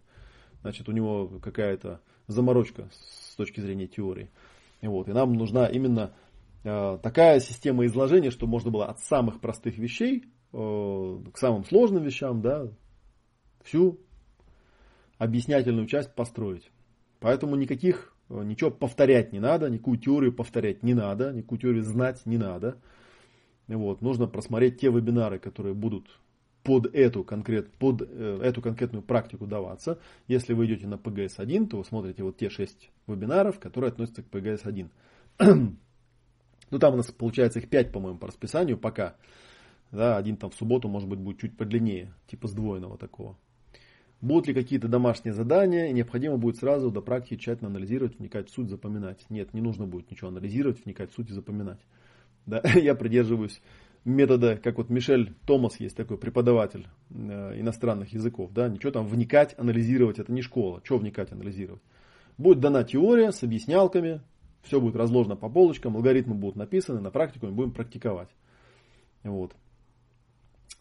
Значит, 0.62 0.88
у 0.88 0.92
него 0.92 1.28
какая-то 1.40 2.00
заморочка 2.26 2.88
с 2.90 3.36
точки 3.36 3.60
зрения 3.60 3.86
теории. 3.86 4.30
И, 4.80 4.88
вот, 4.88 5.08
и 5.08 5.12
нам 5.12 5.34
нужна 5.34 5.66
именно 5.66 6.14
э, 6.64 6.98
такая 7.02 7.38
система 7.40 7.86
изложения, 7.86 8.30
чтобы 8.30 8.52
можно 8.52 8.70
было 8.70 8.86
от 8.86 8.98
самых 9.00 9.40
простых 9.40 9.78
вещей 9.78 10.24
э, 10.52 11.18
к 11.32 11.38
самым 11.38 11.64
сложным 11.64 12.02
вещам, 12.02 12.42
да, 12.42 12.68
всю 13.62 14.00
объяснятельную 15.18 15.86
часть 15.86 16.14
построить. 16.14 16.70
Поэтому 17.20 17.56
никаких 17.56 18.13
ничего 18.28 18.70
повторять 18.70 19.32
не 19.32 19.40
надо, 19.40 19.68
никакую 19.68 19.98
теорию 19.98 20.32
повторять 20.32 20.82
не 20.82 20.94
надо, 20.94 21.32
никакую 21.32 21.58
теорию 21.58 21.82
знать 21.82 22.24
не 22.26 22.38
надо. 22.38 22.78
Вот, 23.66 24.02
нужно 24.02 24.26
просмотреть 24.26 24.80
те 24.80 24.88
вебинары, 24.88 25.38
которые 25.38 25.74
будут 25.74 26.08
под 26.64 26.86
эту, 26.94 27.24
конкрет, 27.24 27.70
под 27.72 28.02
э, 28.02 28.40
эту 28.42 28.62
конкретную 28.62 29.02
практику 29.02 29.46
даваться. 29.46 29.98
Если 30.28 30.54
вы 30.54 30.66
идете 30.66 30.86
на 30.86 30.94
PGS-1, 30.94 31.68
то 31.68 31.76
вы 31.78 31.84
смотрите 31.84 32.22
вот 32.22 32.38
те 32.38 32.48
шесть 32.48 32.90
вебинаров, 33.06 33.60
которые 33.60 33.90
относятся 33.90 34.22
к 34.22 34.26
PGS-1. 34.28 34.88
ну, 36.70 36.78
там 36.78 36.94
у 36.94 36.96
нас 36.96 37.10
получается 37.12 37.58
их 37.58 37.68
5, 37.68 37.92
по-моему, 37.92 38.18
по 38.18 38.26
расписанию 38.26 38.78
пока. 38.78 39.14
Да, 39.92 40.16
один 40.16 40.36
там 40.36 40.50
в 40.50 40.54
субботу, 40.54 40.88
может 40.88 41.08
быть, 41.08 41.20
будет 41.20 41.38
чуть 41.38 41.56
подлиннее, 41.56 42.12
типа 42.26 42.48
сдвоенного 42.48 42.98
такого. 42.98 43.36
Будут 44.20 44.46
ли 44.46 44.54
какие-то 44.54 44.88
домашние 44.88 45.34
задания, 45.34 45.90
необходимо 45.92 46.38
будет 46.38 46.56
сразу 46.56 46.90
до 46.90 47.02
практики 47.02 47.36
тщательно 47.36 47.68
анализировать, 47.68 48.18
вникать 48.18 48.48
в 48.48 48.52
суть, 48.52 48.70
запоминать. 48.70 49.24
Нет, 49.28 49.52
не 49.52 49.60
нужно 49.60 49.86
будет 49.86 50.10
ничего 50.10 50.28
анализировать, 50.28 50.84
вникать 50.84 51.12
в 51.12 51.14
суть 51.14 51.30
и 51.30 51.34
запоминать. 51.34 51.80
Да, 52.46 52.62
я 52.74 52.94
придерживаюсь 52.94 53.60
метода, 54.04 54.56
как 54.56 54.78
вот 54.78 54.90
Мишель 54.90 55.34
Томас 55.46 55.80
есть 55.80 55.96
такой 55.96 56.18
преподаватель 56.18 56.86
э, 57.10 57.60
иностранных 57.60 58.12
языков, 58.12 58.52
да, 58.52 58.68
ничего 58.68 58.92
там 58.92 59.06
вникать, 59.06 59.54
анализировать, 59.58 60.18
это 60.18 60.32
не 60.32 60.42
школа, 60.42 60.80
что 60.84 60.98
вникать, 60.98 61.32
анализировать. 61.32 61.82
Будет 62.36 62.60
дана 62.60 62.84
теория 62.84 63.32
с 63.32 63.42
объяснялками, 63.42 64.20
все 64.62 64.80
будет 64.80 64.96
разложено 64.96 65.36
по 65.36 65.48
полочкам, 65.48 65.96
алгоритмы 65.96 66.34
будут 66.34 66.56
написаны, 66.56 67.00
на 67.00 67.10
практику 67.10 67.46
мы 67.46 67.52
будем 67.52 67.72
практиковать. 67.72 68.28
Вот. 69.22 69.54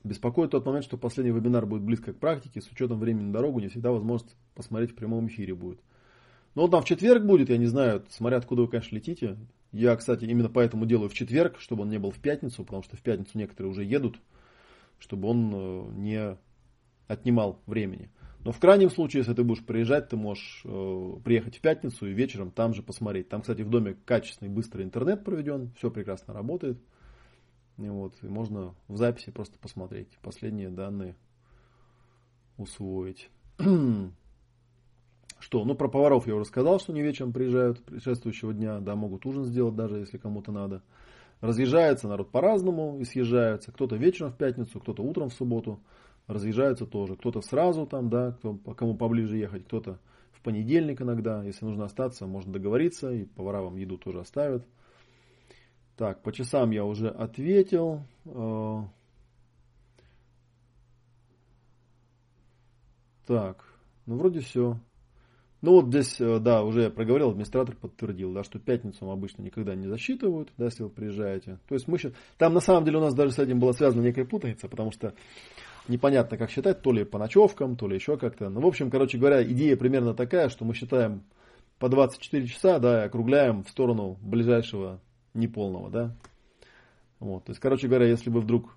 Беспокоит 0.03 0.51
тот 0.51 0.65
момент, 0.65 0.83
что 0.83 0.98
последний 0.98 1.31
вебинар 1.31 1.65
будет 1.65 1.83
близко 1.83 2.12
к 2.12 2.19
практике, 2.19 2.62
с 2.62 2.69
учетом 2.69 3.00
времени 3.00 3.25
на 3.25 3.33
дорогу 3.33 3.60
не 3.60 3.69
всегда 3.69 3.91
возможность 3.91 4.36
посмотреть 4.53 4.91
в 4.91 4.95
прямом 4.95 5.27
эфире 5.27 5.53
будет. 5.53 5.79
Но 6.55 6.65
он 6.65 6.72
там 6.72 6.81
в 6.81 6.86
четверг 6.86 7.24
будет, 7.24 7.50
я 7.50 7.57
не 7.57 7.65
знаю, 7.67 8.03
смотря 8.10 8.38
откуда 8.38 8.63
вы, 8.63 8.67
конечно, 8.67 8.95
летите. 8.95 9.38
Я, 9.72 9.95
кстати, 9.95 10.25
именно 10.25 10.50
поэтому 10.50 10.86
делаю 10.86 11.10
в 11.10 11.13
четверг, 11.13 11.60
чтобы 11.60 11.83
он 11.83 11.89
не 11.89 11.98
был 11.98 12.12
в 12.12 12.19
пятницу, 12.19 12.63
потому 12.63 12.83
что 12.83 12.98
в 12.98 13.01
пятницу 13.01 13.38
некоторые 13.38 13.72
уже 13.72 13.83
едут, 13.83 14.19
чтобы 15.00 15.29
он 15.29 15.51
э, 15.53 15.91
не 15.95 16.38
отнимал 17.07 17.60
времени. 17.65 18.10
Но 18.43 18.51
в 18.51 18.60
крайнем 18.60 18.91
случае, 18.91 19.22
если 19.22 19.33
ты 19.33 19.43
будешь 19.43 19.65
приезжать, 19.65 20.10
ты 20.10 20.17
можешь 20.17 20.62
э, 20.65 21.13
приехать 21.24 21.57
в 21.57 21.62
пятницу 21.62 22.05
и 22.05 22.13
вечером 22.13 22.51
там 22.51 22.74
же 22.74 22.83
посмотреть. 22.83 23.29
Там, 23.29 23.41
кстати, 23.41 23.62
в 23.62 23.69
доме 23.69 23.95
качественный 24.05 24.51
быстрый 24.51 24.83
интернет 24.83 25.24
проведен, 25.24 25.72
все 25.77 25.89
прекрасно 25.89 26.33
работает. 26.33 26.77
И 27.77 27.89
вот, 27.89 28.13
и 28.22 28.27
можно 28.27 28.75
в 28.88 28.98
записи 28.98 29.32
просто 29.32 29.58
посмотреть, 29.58 30.08
последние 30.22 30.70
данные 30.70 31.15
усвоить. 32.58 33.30
Что? 35.39 35.65
Ну, 35.65 35.75
про 35.75 35.89
поваров 35.89 36.27
я 36.27 36.36
уже 36.36 36.46
сказал, 36.46 36.80
что 36.80 36.94
они 36.94 37.01
вечером 37.01 37.34
приезжают 37.34 37.84
предшествующего 37.84 38.54
дня, 38.54 38.80
да, 38.80 38.95
могут 38.95 39.26
ужин 39.26 39.43
сделать 39.45 39.76
даже, 39.76 39.97
если 39.97 40.17
кому-то 40.17 40.52
надо. 40.52 40.82
Разъезжается 41.41 42.08
народ 42.08 42.32
по-разному 42.32 43.00
и 43.00 43.04
съезжается. 43.04 43.74
Кто-то 43.74 43.97
вечером 43.97 44.32
в 44.32 44.38
пятницу, 44.38 44.80
кто-то 44.80 45.04
утром 45.04 45.30
в 45.30 45.34
субботу. 45.34 45.82
Разъезжаются 46.28 46.86
тоже. 46.86 47.17
Кто-то 47.17 47.41
сразу 47.41 47.86
там, 47.86 48.10
да, 48.10 48.32
кто, 48.32 48.56
кому 48.56 48.95
поближе 48.95 49.36
ехать, 49.36 49.65
кто-то 49.65 50.00
в 50.32 50.41
понедельник 50.41 51.02
иногда. 51.02 51.43
Если 51.43 51.65
нужно 51.65 51.84
остаться, 51.84 52.26
можно 52.28 52.54
договориться, 52.54 53.12
и 53.12 53.26
повара 53.26 53.62
вам 53.62 53.76
еду 53.76 53.97
тоже 53.97 54.21
оставят. 54.21 54.65
Так, 55.95 56.23
по 56.23 56.32
часам 56.32 56.71
я 56.71 56.86
уже 56.86 57.10
ответил. 57.10 58.01
Э, 58.25 58.82
так, 63.27 63.63
ну 64.06 64.17
вроде 64.17 64.39
все. 64.39 64.79
Ну 65.62 65.71
вот 65.71 65.88
здесь, 65.88 66.19
э, 66.19 66.39
да, 66.39 66.63
уже 66.63 66.82
я 66.82 66.89
проговорил, 66.89 67.29
администратор 67.29 67.75
подтвердил, 67.75 68.34
да, 68.34 68.43
что 68.43 68.60
пятницу 68.60 69.10
обычно 69.10 69.43
никогда 69.43 69.75
не 69.75 69.88
засчитывают, 69.88 70.49
да, 70.58 70.65
если 70.65 70.84
вы 70.84 70.89
приезжаете. 70.89 71.60
То 71.69 71.75
есть 71.75 71.88
мы 71.88 71.97
сейчас... 71.97 72.13
Там 72.38 72.53
на 72.53 72.60
самом 72.60 72.86
деле 72.86 72.97
у 72.97 73.01
нас 73.01 73.13
даже 73.13 73.32
с 73.32 73.39
этим 73.39 73.60
была 73.60 73.71
связана 73.71 74.01
некая 74.01 74.25
путаница, 74.25 74.67
потому 74.67 74.91
что 74.91 75.13
непонятно, 75.88 76.38
как 76.38 76.49
считать, 76.49 76.82
то 76.82 76.91
ли 76.91 77.06
по 77.06 77.17
ночевкам, 77.17 77.77
то 77.77 77.88
ли 77.88 77.95
еще 77.95 78.17
как-то. 78.17 78.49
Ну, 78.49 78.60
в 78.60 78.65
общем, 78.65 78.89
короче 78.89 79.17
говоря, 79.17 79.43
идея 79.43 79.77
примерно 79.77 80.13
такая, 80.13 80.49
что 80.49 80.65
мы 80.65 80.73
считаем 80.73 81.23
по 81.79 81.88
24 81.88 82.47
часа, 82.47 82.79
да, 82.79 83.03
и 83.03 83.06
округляем 83.06 83.63
в 83.63 83.69
сторону 83.69 84.17
ближайшего 84.21 84.99
неполного, 85.34 85.89
да. 85.89 86.15
Вот, 87.19 87.46
то 87.46 87.52
есть, 87.52 87.62
короче 87.62 87.88
говоря, 87.88 88.08
если 88.08 88.30
вы 88.30 88.41
вдруг 88.41 88.76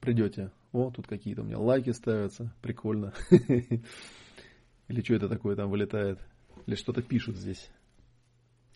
придете, 0.00 0.50
о, 0.72 0.90
тут 0.90 1.06
какие-то 1.06 1.42
у 1.42 1.44
меня 1.44 1.58
лайки 1.58 1.90
ставятся, 1.90 2.54
прикольно. 2.62 3.12
Или 4.88 5.02
что 5.02 5.14
это 5.14 5.28
такое 5.28 5.56
там 5.56 5.70
вылетает? 5.70 6.18
Или 6.66 6.74
что-то 6.76 7.02
пишут 7.02 7.36
здесь? 7.36 7.70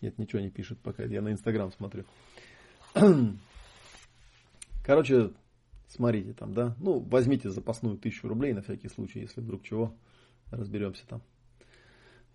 Нет, 0.01 0.17
ничего 0.17 0.41
не 0.41 0.49
пишут 0.49 0.79
пока, 0.79 1.03
я 1.03 1.21
на 1.21 1.31
Инстаграм 1.31 1.71
смотрю. 1.71 2.03
Короче, 4.85 5.31
смотрите 5.87 6.33
там, 6.33 6.53
да. 6.53 6.75
Ну, 6.79 6.99
возьмите 6.99 7.49
запасную 7.49 7.97
тысячу 7.97 8.27
рублей 8.27 8.53
на 8.53 8.61
всякий 8.61 8.89
случай, 8.89 9.21
если 9.21 9.41
вдруг 9.41 9.63
чего, 9.63 9.95
разберемся 10.51 11.07
там. 11.07 11.21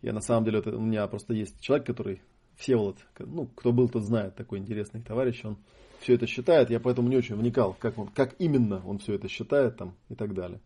Я 0.02 0.12
на 0.14 0.20
самом 0.20 0.44
деле, 0.44 0.60
это, 0.60 0.76
у 0.76 0.80
меня 0.80 1.06
просто 1.06 1.34
есть 1.34 1.60
человек, 1.60 1.86
который 1.86 2.22
Всеволод, 2.60 2.98
ну, 3.18 3.48
кто 3.54 3.72
был, 3.72 3.88
тот 3.88 4.02
знает, 4.04 4.36
такой 4.36 4.58
интересный 4.58 5.00
товарищ, 5.00 5.44
он 5.44 5.56
все 6.00 6.14
это 6.14 6.26
считает, 6.26 6.70
я 6.70 6.78
поэтому 6.78 7.08
не 7.08 7.16
очень 7.16 7.34
вникал, 7.34 7.74
как, 7.78 7.98
он, 7.98 8.08
как 8.08 8.34
именно 8.38 8.82
он 8.86 8.98
все 8.98 9.14
это 9.14 9.28
считает 9.28 9.78
там 9.78 9.94
и 10.10 10.14
так 10.14 10.34
далее. 10.34 10.60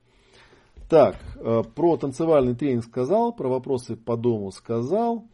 Так, 0.90 1.16
э, 1.36 1.62
про 1.74 1.96
танцевальный 1.96 2.56
тренинг 2.56 2.84
сказал, 2.84 3.32
про 3.32 3.48
вопросы 3.48 3.96
по 3.96 4.16
дому 4.16 4.50
сказал. 4.50 5.24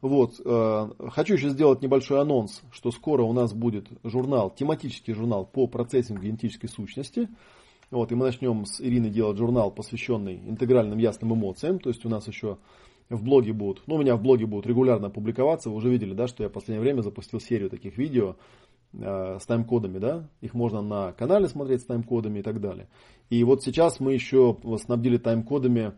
Вот, 0.00 0.40
э, 0.44 0.88
хочу 1.10 1.34
еще 1.34 1.50
сделать 1.50 1.82
небольшой 1.82 2.20
анонс, 2.20 2.62
что 2.72 2.90
скоро 2.90 3.22
у 3.22 3.32
нас 3.32 3.52
будет 3.52 3.86
журнал, 4.02 4.50
тематический 4.50 5.14
журнал 5.14 5.46
по 5.46 5.66
процессингу 5.66 6.22
генетической 6.22 6.68
сущности. 6.68 7.28
Вот, 7.90 8.12
и 8.12 8.16
мы 8.16 8.26
начнем 8.26 8.66
с 8.66 8.80
Ириной 8.80 9.10
делать 9.10 9.38
журнал, 9.38 9.70
посвященный 9.70 10.36
интегральным 10.36 10.98
ясным 10.98 11.34
эмоциям. 11.34 11.78
То 11.78 11.88
есть 11.88 12.04
у 12.04 12.08
нас 12.08 12.28
еще 12.28 12.58
в 13.10 13.22
блоге 13.22 13.52
будут, 13.52 13.82
ну, 13.86 13.96
у 13.96 13.98
меня 13.98 14.16
в 14.16 14.22
блоге 14.22 14.46
будут 14.46 14.66
регулярно 14.66 15.10
публиковаться. 15.10 15.70
Вы 15.70 15.76
уже 15.76 15.90
видели, 15.90 16.12
да, 16.14 16.26
что 16.26 16.42
я 16.42 16.48
в 16.48 16.52
последнее 16.52 16.82
время 16.82 17.02
запустил 17.02 17.40
серию 17.40 17.70
таких 17.70 17.96
видео 17.96 18.36
э, 18.92 19.38
с 19.40 19.46
тайм-кодами, 19.46 19.98
да. 19.98 20.28
Их 20.40 20.54
можно 20.54 20.82
на 20.82 21.12
канале 21.12 21.48
смотреть 21.48 21.82
с 21.82 21.86
тайм-кодами 21.86 22.40
и 22.40 22.42
так 22.42 22.60
далее. 22.60 22.88
И 23.30 23.42
вот 23.44 23.62
сейчас 23.62 24.00
мы 24.00 24.12
еще 24.12 24.56
снабдили 24.78 25.16
тайм-кодами 25.16 25.94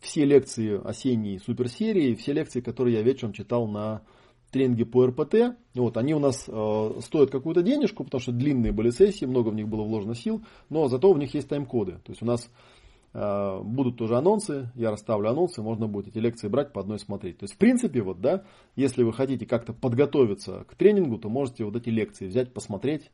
все 0.00 0.24
лекции 0.24 0.80
осенней 0.84 1.38
суперсерии, 1.38 2.14
все 2.14 2.32
лекции, 2.32 2.60
которые 2.60 2.96
я 2.96 3.02
вечером 3.02 3.32
читал 3.32 3.66
на 3.66 4.02
тренинге 4.50 4.84
по 4.84 5.06
РПТ. 5.06 5.56
Вот, 5.74 5.96
они 5.96 6.14
у 6.14 6.18
нас 6.18 6.44
э, 6.46 6.90
стоят 7.00 7.30
какую-то 7.30 7.62
денежку, 7.62 8.04
потому 8.04 8.20
что 8.20 8.32
длинные 8.32 8.72
были 8.72 8.90
сессии, 8.90 9.24
много 9.24 9.48
в 9.48 9.54
них 9.54 9.66
было 9.66 9.82
вложено 9.82 10.14
сил, 10.14 10.42
но 10.68 10.88
зато 10.88 11.12
в 11.12 11.18
них 11.18 11.34
есть 11.34 11.48
тайм-коды. 11.48 11.92
То 12.04 12.10
есть 12.10 12.22
у 12.22 12.26
нас 12.26 12.50
будут 13.14 13.98
тоже 13.98 14.16
анонсы, 14.16 14.70
я 14.74 14.90
расставлю 14.90 15.28
анонсы, 15.28 15.60
можно 15.60 15.86
будет 15.86 16.08
эти 16.08 16.18
лекции 16.18 16.48
брать 16.48 16.72
по 16.72 16.80
одной 16.80 16.98
смотреть. 16.98 17.38
То 17.38 17.44
есть, 17.44 17.54
в 17.54 17.58
принципе, 17.58 18.00
вот, 18.00 18.20
да, 18.20 18.44
если 18.74 19.02
вы 19.02 19.12
хотите 19.12 19.44
как-то 19.44 19.74
подготовиться 19.74 20.64
к 20.64 20.74
тренингу, 20.74 21.18
то 21.18 21.28
можете 21.28 21.64
вот 21.64 21.76
эти 21.76 21.90
лекции 21.90 22.26
взять, 22.26 22.54
посмотреть. 22.54 23.10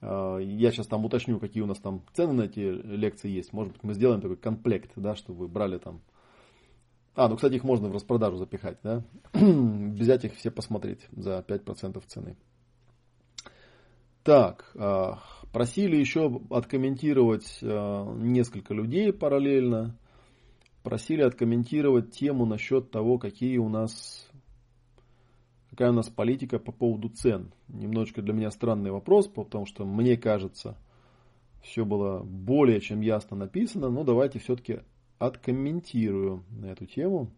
Э, 0.00 0.38
я 0.42 0.72
сейчас 0.72 0.86
там 0.88 1.04
уточню, 1.04 1.38
какие 1.38 1.62
у 1.62 1.66
нас 1.66 1.78
там 1.78 2.02
цены 2.12 2.32
на 2.32 2.42
эти 2.42 2.58
лекции 2.58 3.28
есть. 3.28 3.52
Может 3.52 3.74
быть, 3.74 3.84
мы 3.84 3.94
сделаем 3.94 4.20
такой 4.20 4.36
комплект, 4.36 4.90
да, 4.96 5.14
чтобы 5.14 5.40
вы 5.40 5.48
брали 5.48 5.78
там. 5.78 6.00
А, 7.14 7.28
ну, 7.28 7.36
кстати, 7.36 7.54
их 7.54 7.64
можно 7.64 7.88
в 7.88 7.92
распродажу 7.92 8.36
запихать, 8.36 8.78
да. 8.82 9.04
Взять 9.32 10.24
их 10.24 10.34
все 10.34 10.50
посмотреть 10.50 11.06
за 11.12 11.44
5% 11.46 12.02
цены. 12.06 12.36
Так, 14.22 14.70
э, 14.74 15.12
Просили 15.52 15.96
еще 15.96 16.40
откомментировать 16.50 17.58
э, 17.60 18.14
несколько 18.18 18.72
людей 18.72 19.12
параллельно. 19.12 19.96
просили 20.84 21.22
откомментировать 21.22 22.12
тему 22.12 22.46
насчет 22.46 22.92
того, 22.92 23.18
какие 23.18 23.58
у 23.58 23.68
нас, 23.68 24.30
какая 25.70 25.90
у 25.90 25.92
нас 25.92 26.08
политика 26.08 26.60
по 26.60 26.70
поводу 26.70 27.08
цен. 27.08 27.52
Немножечко 27.66 28.22
для 28.22 28.32
меня 28.32 28.52
странный 28.52 28.92
вопрос, 28.92 29.26
потому 29.26 29.66
что 29.66 29.84
мне 29.84 30.16
кажется, 30.16 30.78
все 31.62 31.84
было 31.84 32.22
более 32.22 32.80
чем 32.80 33.00
ясно 33.00 33.36
написано, 33.36 33.88
но 33.90 34.04
давайте 34.04 34.38
все-таки 34.38 34.80
откомментирую 35.18 36.44
на 36.50 36.66
эту 36.66 36.86
тему. 36.86 37.28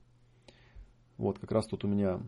Вот 1.17 1.39
как 1.39 1.51
раз 1.51 1.67
тут 1.67 1.85
у 1.85 1.89
меня 1.89 2.21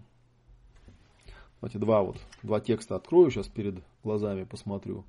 эти 1.67 1.77
два 1.77 2.03
вот 2.03 2.17
два 2.43 2.61
текста 2.61 2.97
открою 2.97 3.31
сейчас 3.31 3.49
перед 3.49 3.83
глазами 4.03 4.45
посмотрю. 4.45 5.05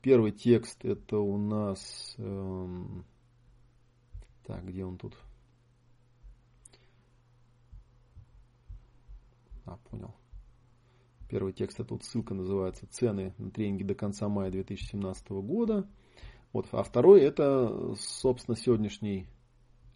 Первый 0.00 0.32
текст 0.32 0.84
это 0.84 1.18
у 1.18 1.36
нас 1.38 2.14
эм, 2.18 3.04
так 4.44 4.66
где 4.66 4.84
он 4.84 4.98
тут? 4.98 5.16
А 9.64 9.76
понял. 9.90 10.14
Первый 11.28 11.52
текст 11.52 11.80
это 11.80 11.90
тут 11.90 12.04
ссылка 12.04 12.34
называется 12.34 12.86
"Цены 12.90 13.32
на 13.38 13.50
тренинги 13.50 13.84
до 13.84 13.94
конца 13.94 14.28
мая 14.28 14.50
2017 14.50 15.30
года". 15.30 15.88
Вот, 16.52 16.68
а 16.72 16.82
второй 16.82 17.22
это 17.22 17.94
собственно 17.96 18.56
сегодняшний 18.56 19.26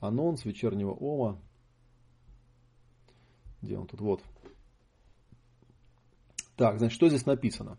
анонс 0.01 0.45
вечернего 0.45 0.93
Ома. 0.93 1.39
Где 3.61 3.77
он 3.77 3.87
тут? 3.87 4.01
Вот. 4.01 4.23
Так, 6.57 6.79
значит, 6.79 6.95
что 6.95 7.09
здесь 7.09 7.27
написано? 7.27 7.79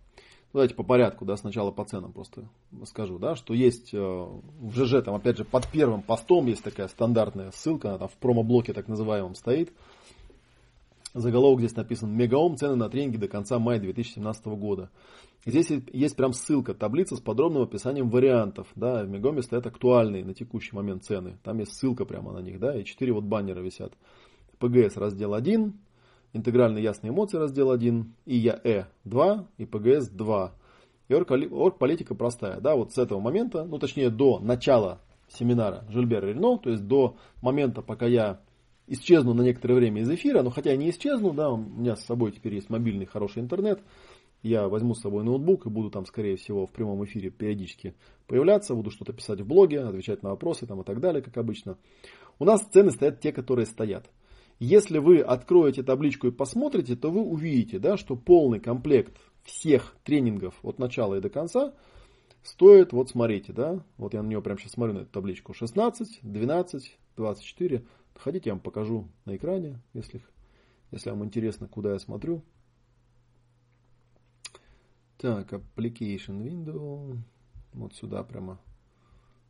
Давайте 0.54 0.76
по 0.76 0.84
порядку, 0.84 1.26
да, 1.26 1.36
сначала 1.36 1.72
по 1.72 1.84
ценам 1.84 2.13
просто 2.13 2.48
скажу, 2.86 3.20
да, 3.20 3.36
что 3.36 3.54
есть 3.54 3.94
э, 3.94 3.98
в 3.98 4.74
ЖЖ, 4.74 5.04
там, 5.04 5.16
опять 5.16 5.38
же, 5.38 5.44
под 5.44 5.68
первым 5.68 6.02
постом 6.02 6.48
есть 6.48 6.63
такая 6.63 6.88
стандартная 6.88 7.52
ссылка, 7.52 7.90
она 7.90 7.98
там 7.98 8.08
в 8.08 8.13
промо-блоке 8.13 8.74
так 8.74 8.88
называемом 8.88 9.36
стоит. 9.36 9.74
Заголовок 11.13 11.60
здесь 11.60 11.76
написан 11.76 12.16
«Мегаом. 12.16 12.58
Цены 12.58 12.76
на 12.76 12.90
тренинги 12.90 13.18
до 13.18 13.28
конца 13.28 13.58
мая 13.60 13.80
2017 13.80 14.46
года». 14.48 14.90
Здесь 15.46 15.72
есть 15.94 16.16
прям 16.16 16.34
ссылка, 16.34 16.74
таблица 16.74 17.16
с 17.16 17.22
подробным 17.22 17.63
описанием 17.63 18.10
вариантов. 18.10 18.68
Да, 18.76 19.04
в 19.04 19.10
Мегоме 19.10 19.42
стоят 19.42 19.66
актуальные 19.66 20.26
на 20.26 20.34
текущий 20.34 20.76
момент 20.76 21.06
цены. 21.06 21.38
Там 21.44 21.60
есть 21.60 21.74
ссылка 21.74 22.06
прямо 22.06 22.34
на 22.34 22.40
них, 22.40 22.60
да, 22.60 22.78
и 22.78 22.84
четыре 22.84 23.13
вот 23.13 23.24
баннера 23.24 23.62
висят. 23.62 23.94
ПГС 24.60 24.98
раздел 24.98 25.34
1, 25.34 25.74
интегральные 26.34 26.84
ясные 26.84 27.12
эмоции 27.12 27.38
раздел 27.38 27.72
1, 27.72 28.13
ИЯЭ 28.26 28.86
2 29.06 29.48
и 29.58 29.66
ПГС 29.66 30.10
2. 30.10 30.54
И 31.10 31.13
орг-политика 31.13 32.16
простая. 32.16 32.60
Да, 32.60 32.76
вот 32.76 32.94
с 32.94 32.98
этого 32.98 33.20
момента, 33.20 33.63
ну 33.63 33.80
точнее 33.80 34.10
до 34.10 34.40
начала 34.40 35.00
семинара 35.30 35.86
Жильбера 35.90 36.28
Рено, 36.28 36.58
то 36.58 36.70
есть 36.70 36.86
до 36.86 37.18
момента, 37.42 37.82
пока 37.82 38.06
я 38.08 38.42
исчезну 38.88 39.34
на 39.34 39.42
некоторое 39.42 39.76
время 39.76 40.02
из 40.02 40.10
эфира, 40.10 40.44
но 40.44 40.50
хотя 40.50 40.72
я 40.72 40.78
не 40.78 40.90
исчезну, 40.90 41.34
да, 41.34 41.52
у 41.52 41.58
меня 41.58 41.96
с 41.96 42.06
собой 42.06 42.32
теперь 42.32 42.56
есть 42.56 42.70
мобильный 42.70 43.06
хороший 43.06 43.42
интернет, 43.42 43.82
я 44.44 44.70
возьму 44.70 44.94
с 44.94 45.02
собой 45.02 45.24
ноутбук 45.24 45.66
и 45.66 45.70
буду 45.70 45.90
там, 45.90 46.06
скорее 46.06 46.38
всего, 46.38 46.66
в 46.66 46.72
прямом 46.72 47.04
эфире 47.06 47.30
периодически 47.30 47.96
появляться, 48.28 48.76
буду 48.76 48.92
что-то 48.92 49.13
писать 49.13 49.42
в 49.42 49.48
блоге, 49.48 49.82
отвечать 49.82 50.24
на 50.24 50.30
вопросы 50.30 50.66
там 50.66 50.82
и 50.82 50.84
так 50.86 51.00
далее, 51.00 51.22
как 51.22 51.38
обычно. 51.38 51.78
У 52.40 52.46
нас 52.46 52.62
цены 52.62 52.92
стоят 52.92 53.20
те, 53.20 53.32
которые 53.32 53.66
стоят. 53.66 54.10
Если 54.60 54.98
вы 54.98 55.20
откроете 55.20 55.84
табличку 55.84 56.28
и 56.28 56.32
посмотрите, 56.32 56.96
то 56.96 57.12
вы 57.12 57.22
увидите, 57.22 57.78
да, 57.78 57.96
что 57.96 58.15
полный 58.15 58.60
комплект 58.60 59.15
всех 59.43 59.96
тренингов 60.04 60.56
от 60.63 60.80
начала 60.80 61.15
и 61.15 61.22
до 61.22 61.30
конца 61.30 61.74
стоит, 62.43 62.91
вот 62.91 63.10
смотрите, 63.10 63.54
да, 63.54 63.84
вот 63.98 64.13
я 64.13 64.24
на 64.24 64.28
нее 64.28 64.41
прямо 64.41 64.60
сейчас 64.60 64.72
смотрю 64.74 64.96
на 64.96 65.00
эту 65.00 65.12
табличку, 65.12 65.54
16, 65.54 66.20
12, 66.24 66.98
24. 67.15 67.86
Хотите, 68.15 68.50
я 68.50 68.54
вам 68.56 68.62
покажу 68.62 69.08
на 69.26 69.36
экране, 69.36 69.80
если, 69.93 70.22
если 70.91 71.12
вам 71.12 71.24
интересно, 71.24 71.67
куда 71.67 71.93
я 71.93 72.00
смотрю. 72.00 72.41
Так, 75.17 75.52
Application 75.52 76.43
Window. 76.43 77.17
Вот 77.74 77.96
сюда 77.96 78.24
прямо 78.24 78.60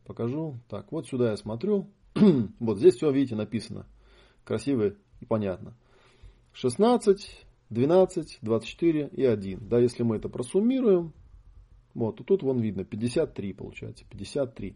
покажу. 0.04 0.56
Так, 0.68 0.92
вот 0.92 1.06
сюда 1.06 1.30
я 1.30 1.36
смотрю. 1.36 1.88
вот 2.60 2.78
здесь 2.78 2.96
все, 2.96 3.10
видите, 3.10 3.36
написано. 3.36 3.86
Красиво 4.48 4.94
и 5.20 5.26
понятно. 5.26 5.74
16, 6.54 7.46
12, 7.68 8.38
24 8.40 9.08
и 9.12 9.24
1. 9.26 9.68
Да, 9.68 9.78
если 9.78 10.04
мы 10.04 10.16
это 10.16 10.30
просуммируем, 10.30 11.12
вот, 11.92 12.16
то 12.16 12.24
тут 12.24 12.42
вон 12.42 12.58
видно 12.58 12.82
53 12.82 13.52
получается. 13.52 14.06
53. 14.08 14.74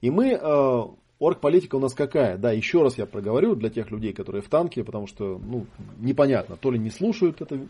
И 0.00 0.10
мы, 0.10 0.32
э, 0.32 0.82
оргполитика 1.20 1.76
у 1.76 1.78
нас 1.78 1.94
какая? 1.94 2.36
Да, 2.36 2.50
еще 2.50 2.82
раз 2.82 2.98
я 2.98 3.06
проговорю 3.06 3.54
для 3.54 3.70
тех 3.70 3.92
людей, 3.92 4.12
которые 4.12 4.42
в 4.42 4.48
танке, 4.48 4.82
потому 4.82 5.06
что, 5.06 5.38
ну, 5.38 5.66
непонятно, 5.98 6.56
то 6.56 6.72
ли 6.72 6.78
не 6.80 6.90
слушают 6.90 7.40
это, 7.40 7.60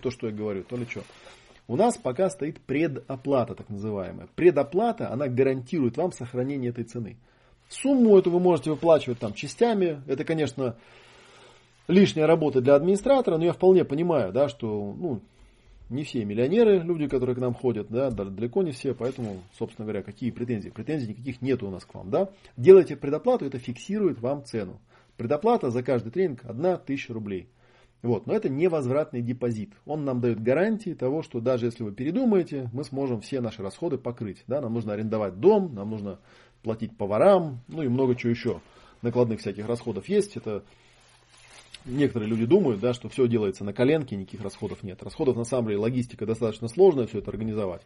то, 0.00 0.10
что 0.10 0.28
я 0.28 0.32
говорю, 0.32 0.64
то 0.64 0.78
ли 0.78 0.86
что. 0.86 1.02
У 1.68 1.76
нас 1.76 1.98
пока 1.98 2.30
стоит 2.30 2.58
предоплата, 2.62 3.54
так 3.54 3.68
называемая. 3.68 4.28
Предоплата, 4.34 5.12
она 5.12 5.28
гарантирует 5.28 5.98
вам 5.98 6.12
сохранение 6.12 6.70
этой 6.70 6.84
цены. 6.84 7.18
Сумму 7.68 8.16
эту 8.16 8.30
вы 8.30 8.40
можете 8.40 8.70
выплачивать 8.70 9.18
там 9.18 9.34
частями. 9.34 10.02
Это, 10.06 10.24
конечно, 10.24 10.76
лишняя 11.88 12.26
работа 12.26 12.60
для 12.60 12.74
администратора, 12.74 13.38
но 13.38 13.44
я 13.44 13.52
вполне 13.52 13.84
понимаю, 13.84 14.32
да, 14.32 14.48
что 14.48 14.94
ну, 14.96 15.20
не 15.90 16.04
все 16.04 16.24
миллионеры, 16.24 16.78
люди, 16.78 17.06
которые 17.06 17.36
к 17.36 17.38
нам 17.38 17.54
ходят, 17.54 17.88
да, 17.90 18.10
далеко 18.10 18.62
не 18.62 18.72
все, 18.72 18.94
поэтому, 18.94 19.42
собственно 19.58 19.86
говоря, 19.86 20.02
какие 20.02 20.30
претензии? 20.30 20.70
Претензий 20.70 21.08
никаких 21.08 21.42
нет 21.42 21.62
у 21.62 21.70
нас 21.70 21.84
к 21.84 21.94
вам, 21.94 22.10
да. 22.10 22.28
Делайте 22.56 22.96
предоплату, 22.96 23.44
это 23.44 23.58
фиксирует 23.58 24.20
вам 24.20 24.44
цену. 24.44 24.80
Предоплата 25.16 25.70
за 25.70 25.82
каждый 25.82 26.10
тренинг 26.10 26.44
1000 26.44 27.12
рублей. 27.12 27.48
Вот. 28.02 28.26
Но 28.26 28.34
это 28.34 28.48
невозвратный 28.48 29.22
депозит. 29.22 29.72
Он 29.84 30.04
нам 30.04 30.20
дает 30.20 30.42
гарантии 30.42 30.94
того, 30.94 31.22
что 31.22 31.40
даже 31.40 31.66
если 31.66 31.82
вы 31.82 31.92
передумаете, 31.92 32.68
мы 32.72 32.84
сможем 32.84 33.20
все 33.20 33.40
наши 33.40 33.62
расходы 33.62 33.98
покрыть. 33.98 34.44
Да? 34.46 34.60
Нам 34.60 34.74
нужно 34.74 34.92
арендовать 34.92 35.40
дом, 35.40 35.74
нам 35.74 35.90
нужно 35.90 36.20
платить 36.66 36.96
поварам, 36.96 37.60
ну 37.68 37.84
и 37.84 37.88
много 37.88 38.16
чего 38.16 38.30
еще. 38.30 38.60
Накладных 39.00 39.38
всяких 39.38 39.68
расходов 39.68 40.08
есть. 40.08 40.36
Это 40.36 40.64
некоторые 41.84 42.28
люди 42.28 42.44
думают, 42.44 42.80
да, 42.80 42.92
что 42.92 43.08
все 43.08 43.28
делается 43.28 43.62
на 43.62 43.72
коленке, 43.72 44.16
никаких 44.16 44.40
расходов 44.40 44.82
нет. 44.82 45.00
Расходов 45.00 45.36
на 45.36 45.44
самом 45.44 45.68
деле 45.68 45.78
логистика 45.78 46.26
достаточно 46.26 46.66
сложная, 46.66 47.06
все 47.06 47.20
это 47.20 47.30
организовать. 47.30 47.82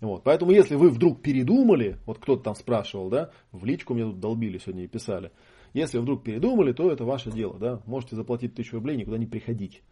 Вот. 0.00 0.24
Поэтому, 0.24 0.50
если 0.50 0.74
вы 0.74 0.90
вдруг 0.90 1.22
передумали, 1.22 1.98
вот 2.04 2.18
кто-то 2.18 2.42
там 2.42 2.56
спрашивал, 2.56 3.10
да, 3.10 3.30
в 3.52 3.64
личку 3.64 3.94
мне 3.94 4.02
тут 4.02 4.18
долбили 4.18 4.58
сегодня 4.58 4.82
и 4.82 4.88
писали, 4.88 5.30
если 5.72 5.98
вдруг 5.98 6.24
передумали, 6.24 6.72
то 6.72 6.90
это 6.90 7.04
ваше 7.04 7.30
дело. 7.30 7.56
Да? 7.60 7.80
Можете 7.86 8.16
заплатить 8.16 8.56
тысячу 8.56 8.74
рублей, 8.74 8.96
никуда 8.96 9.18
не 9.18 9.26
приходить. 9.26 9.82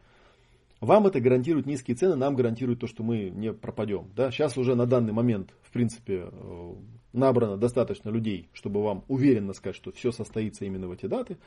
Вам 0.81 1.07
это 1.07 1.21
гарантирует 1.21 1.67
низкие 1.67 1.97
цены, 1.97 2.17
нам 2.17 2.35
гарантирует 2.35 2.81
то, 2.81 2.89
что 2.89 3.05
мы 3.05 3.31
не 3.31 3.53
пропадем. 3.53 4.11
Да? 4.17 4.33
Сейчас 4.33 4.59
уже 4.59 4.75
на 4.75 4.87
данный 4.87 5.13
момент, 5.13 5.55
в 5.63 5.71
принципе, 5.71 6.25
э, 6.33 6.75
набрано 7.15 7.57
достаточно 7.57 8.11
людей, 8.11 8.51
чтобы 8.53 8.83
вам 8.83 9.05
уверенно 9.09 9.55
сказать, 9.55 9.77
что 9.77 9.93
все 9.93 10.13
состоится 10.13 10.65
именно 10.65 10.89
в 10.89 10.93
эти 10.93 11.07
даты. 11.07 11.39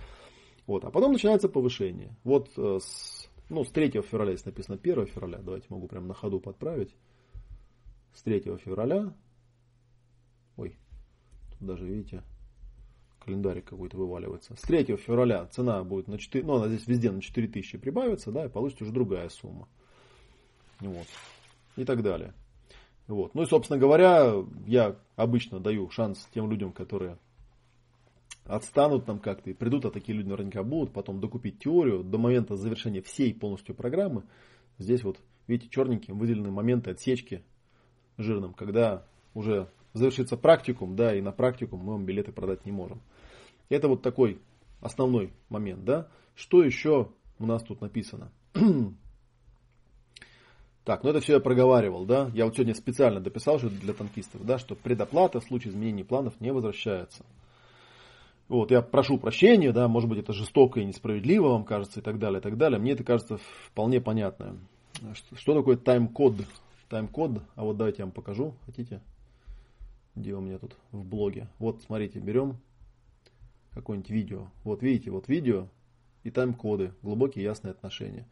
Вот. 0.66 0.84
А 0.86 0.90
потом 0.90 1.12
начинается 1.12 1.50
повышение. 1.50 2.16
Вот 2.24 2.50
э, 2.58 2.80
с, 2.82 3.30
ну, 3.50 3.64
с 3.64 3.70
3 3.70 4.02
февраля, 4.02 4.32
если 4.32 4.50
написано 4.50 4.80
1 4.82 5.06
февраля, 5.08 5.40
давайте 5.40 5.68
могу 5.70 5.88
прямо 5.88 6.08
на 6.08 6.14
ходу 6.14 6.40
подправить. 6.40 6.96
С 8.14 8.24
3 8.24 8.40
февраля, 8.58 9.14
ой, 10.56 10.76
тут 11.52 11.68
даже 11.68 11.86
видите, 11.86 12.24
календарик 13.24 13.66
какой-то 13.66 13.98
вываливается. 13.98 14.56
С 14.56 14.62
3 14.62 14.96
февраля 14.96 15.46
цена 15.48 15.84
будет 15.84 16.08
на 16.08 16.18
4, 16.18 16.46
ну 16.46 16.56
она 16.56 16.70
здесь 16.70 16.88
везде 16.88 17.12
на 17.12 17.22
4000 17.22 17.78
прибавится, 17.78 18.32
да, 18.32 18.46
и 18.46 18.50
получится 18.50 18.86
уже 18.86 18.94
другая 18.94 19.30
сумма. 19.30 19.68
Вот. 20.80 21.08
И 21.76 21.84
так 21.84 22.02
далее. 22.02 22.34
Вот. 23.08 23.34
Ну 23.36 23.44
и, 23.44 23.46
собственно 23.46 23.80
говоря, 23.80 24.34
я 24.66 24.96
обычно 25.16 25.60
даю 25.60 25.90
шанс 25.90 26.28
тем 26.34 26.50
людям, 26.50 26.72
которые 26.74 27.18
отстанут 28.46 29.06
там 29.06 29.20
как-то 29.20 29.50
и 29.50 29.54
придут, 29.54 29.86
а 29.86 29.92
такие 29.92 30.18
люди 30.18 30.28
наверняка 30.28 30.64
будут, 30.64 30.94
потом 30.94 31.20
докупить 31.20 31.60
теорию 31.60 32.04
до 32.04 32.18
момента 32.18 32.56
завершения 32.56 33.02
всей 33.02 33.34
полностью 33.34 33.76
программы. 33.76 34.24
Здесь 34.78 35.04
вот, 35.04 35.20
видите, 35.48 35.70
черненьким 35.70 36.18
выделены 36.18 36.52
моменты 36.52 36.92
отсечки 36.92 37.44
жирным, 38.18 38.54
когда 38.54 39.06
уже 39.34 39.70
завершится 39.94 40.38
практикум, 40.38 40.96
да, 40.96 41.16
и 41.16 41.22
на 41.22 41.32
практикум 41.32 41.82
мы 41.82 41.94
вам 41.94 42.06
билеты 42.06 42.32
продать 42.32 42.66
не 42.66 42.72
можем. 42.72 43.02
Это 43.70 43.88
вот 43.88 44.02
такой 44.02 44.40
основной 44.82 45.34
момент, 45.50 45.84
да. 45.84 46.08
Что 46.36 46.64
еще 46.64 47.10
у 47.40 47.46
нас 47.46 47.64
тут 47.64 47.82
написано? 47.82 48.32
Так, 50.88 51.04
ну 51.04 51.10
это 51.10 51.20
все 51.20 51.34
я 51.34 51.40
проговаривал, 51.42 52.06
да. 52.06 52.32
Я 52.34 52.46
вот 52.46 52.56
сегодня 52.56 52.74
специально 52.74 53.20
дописал 53.20 53.60
что 53.60 53.70
для 53.70 53.94
танкистов, 53.94 54.46
да, 54.46 54.58
что 54.58 54.74
предоплата 54.74 55.42
в 55.42 55.44
случае 55.44 55.74
изменения 55.74 56.06
планов 56.06 56.40
не 56.40 56.54
возвращается. 56.54 57.26
Вот, 58.48 58.72
я 58.72 58.82
прошу 58.82 59.18
прощения, 59.18 59.74
да, 59.74 59.90
может 59.90 60.10
быть 60.10 60.20
это 60.20 60.32
жестоко 60.32 60.80
и 60.80 60.86
несправедливо 60.86 61.50
вам 61.50 61.66
кажется 61.66 62.00
и 62.00 62.02
так 62.02 62.20
далее, 62.20 62.40
и 62.40 62.42
так 62.42 62.56
далее. 62.56 62.80
Мне 62.80 62.94
это 62.94 63.04
кажется 63.04 63.38
вполне 63.66 64.00
понятно. 64.00 64.60
Что, 65.14 65.36
что 65.36 65.56
такое 65.56 65.76
тайм-код? 65.76 66.36
Тайм-код, 66.88 67.42
а 67.56 67.66
вот 67.66 67.76
давайте 67.76 68.04
я 68.04 68.06
вам 68.06 68.14
покажу, 68.14 68.54
хотите? 68.66 69.02
Где 70.16 70.36
у 70.36 70.40
меня 70.40 70.58
тут 70.58 70.78
в 70.94 71.04
блоге? 71.04 71.50
Вот, 71.60 71.82
смотрите, 71.82 72.20
берем 72.20 72.60
какое-нибудь 73.74 74.10
видео. 74.10 74.48
Вот 74.64 74.82
видите, 74.82 75.12
вот 75.12 75.28
видео 75.28 75.68
и 76.24 76.32
тайм-коды, 76.32 76.94
глубокие 77.02 77.44
ясные 77.44 77.72
отношения. 77.72 78.26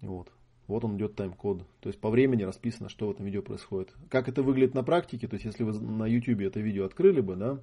Вот. 0.00 0.26
Вот 0.72 0.84
он 0.84 0.96
идет 0.96 1.16
тайм-код. 1.16 1.66
То 1.80 1.90
есть 1.90 2.00
по 2.00 2.08
времени 2.08 2.44
расписано, 2.44 2.88
что 2.88 3.06
в 3.06 3.10
этом 3.10 3.26
видео 3.26 3.42
происходит. 3.42 3.94
Как 4.08 4.26
это 4.30 4.42
выглядит 4.42 4.72
на 4.72 4.82
практике, 4.82 5.28
то 5.28 5.34
есть 5.34 5.44
если 5.44 5.64
вы 5.64 5.78
на 5.78 6.06
YouTube 6.06 6.40
это 6.40 6.60
видео 6.60 6.86
открыли 6.86 7.20
бы, 7.20 7.36
да, 7.36 7.60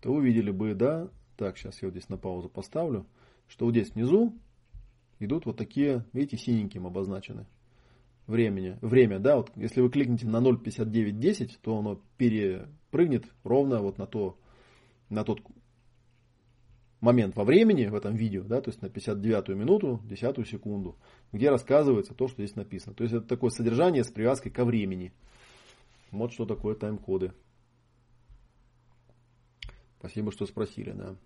то 0.00 0.12
вы 0.12 0.24
видели 0.24 0.50
бы, 0.50 0.74
да, 0.74 1.08
так, 1.36 1.56
сейчас 1.56 1.80
я 1.80 1.86
вот 1.86 1.92
здесь 1.92 2.08
на 2.08 2.18
паузу 2.18 2.48
поставлю, 2.48 3.06
что 3.46 3.66
вот 3.66 3.70
здесь 3.70 3.94
внизу 3.94 4.34
идут 5.20 5.46
вот 5.46 5.56
такие, 5.56 6.04
видите, 6.12 6.36
синеньким 6.36 6.84
обозначены 6.84 7.46
времени, 8.26 8.76
время, 8.80 9.20
да, 9.20 9.36
вот 9.36 9.52
если 9.54 9.80
вы 9.80 9.88
кликнете 9.88 10.26
на 10.26 10.38
0.59.10, 10.38 11.58
то 11.62 11.78
оно 11.78 12.00
перепрыгнет 12.16 13.24
ровно 13.44 13.82
вот 13.82 13.98
на 13.98 14.06
то, 14.08 14.36
на 15.10 15.22
тот 15.22 15.42
момент 17.02 17.36
во 17.36 17.44
времени 17.44 17.86
в 17.86 17.94
этом 17.94 18.14
видео, 18.14 18.44
да, 18.44 18.62
то 18.62 18.70
есть 18.70 18.80
на 18.80 18.88
59 18.88 19.48
минуту, 19.48 20.00
10 20.04 20.48
секунду, 20.48 20.96
где 21.32 21.50
рассказывается 21.50 22.14
то, 22.14 22.28
что 22.28 22.42
здесь 22.42 22.56
написано. 22.56 22.94
То 22.94 23.02
есть 23.02 23.12
это 23.12 23.26
такое 23.26 23.50
содержание 23.50 24.04
с 24.04 24.10
привязкой 24.10 24.52
ко 24.52 24.64
времени. 24.64 25.12
Вот 26.12 26.32
что 26.32 26.46
такое 26.46 26.76
тайм-коды. 26.76 27.32
Спасибо, 29.98 30.30
что 30.30 30.46
спросили, 30.46 30.92
да. 30.92 31.16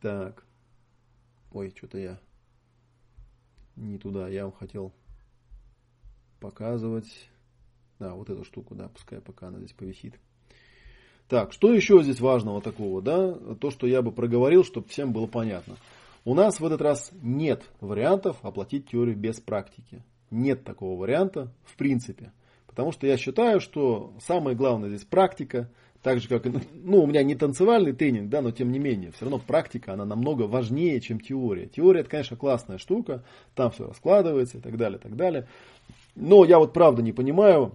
Так. 0.00 0.44
Ой, 1.52 1.72
что-то 1.76 1.98
я 1.98 2.20
не 3.76 3.98
туда. 3.98 4.28
Я 4.28 4.44
вам 4.44 4.52
хотел 4.52 4.92
показывать. 6.40 7.30
Да, 7.98 8.14
вот 8.14 8.28
эту 8.28 8.44
штуку, 8.44 8.74
да, 8.74 8.88
пускай 8.88 9.20
пока 9.20 9.48
она 9.48 9.58
здесь 9.58 9.72
повисит. 9.72 10.18
Так, 11.28 11.52
что 11.52 11.72
еще 11.72 12.02
здесь 12.02 12.20
важного 12.20 12.60
такого, 12.60 13.02
да? 13.02 13.34
То, 13.60 13.70
что 13.70 13.86
я 13.86 14.00
бы 14.02 14.12
проговорил, 14.12 14.64
чтобы 14.64 14.88
всем 14.88 15.12
было 15.12 15.26
понятно. 15.26 15.76
У 16.24 16.34
нас 16.34 16.60
в 16.60 16.66
этот 16.66 16.80
раз 16.80 17.10
нет 17.22 17.64
вариантов 17.80 18.36
оплатить 18.42 18.90
теорию 18.90 19.16
без 19.16 19.40
практики. 19.40 20.02
Нет 20.30 20.64
такого 20.64 20.98
варианта 20.98 21.52
в 21.64 21.76
принципе. 21.76 22.32
Потому 22.66 22.92
что 22.92 23.06
я 23.06 23.16
считаю, 23.16 23.60
что 23.60 24.12
самое 24.20 24.56
главное 24.56 24.88
здесь 24.88 25.04
практика. 25.04 25.70
Так 26.02 26.20
же, 26.20 26.28
как, 26.28 26.44
ну, 26.44 27.02
у 27.02 27.06
меня 27.06 27.24
не 27.24 27.34
танцевальный 27.34 27.92
тренинг, 27.92 28.28
да, 28.28 28.40
но 28.40 28.52
тем 28.52 28.70
не 28.70 28.78
менее, 28.78 29.10
все 29.10 29.24
равно 29.24 29.40
практика, 29.44 29.94
она 29.94 30.04
намного 30.04 30.42
важнее, 30.42 31.00
чем 31.00 31.18
теория. 31.18 31.66
Теория, 31.66 32.00
это, 32.00 32.10
конечно, 32.10 32.36
классная 32.36 32.78
штука, 32.78 33.24
там 33.56 33.72
все 33.72 33.88
раскладывается 33.88 34.58
и 34.58 34.60
так 34.60 34.76
далее, 34.76 35.00
и 35.00 35.02
так 35.02 35.16
далее. 35.16 35.48
Но 36.14 36.44
я 36.44 36.60
вот 36.60 36.72
правда 36.72 37.02
не 37.02 37.12
понимаю 37.12 37.72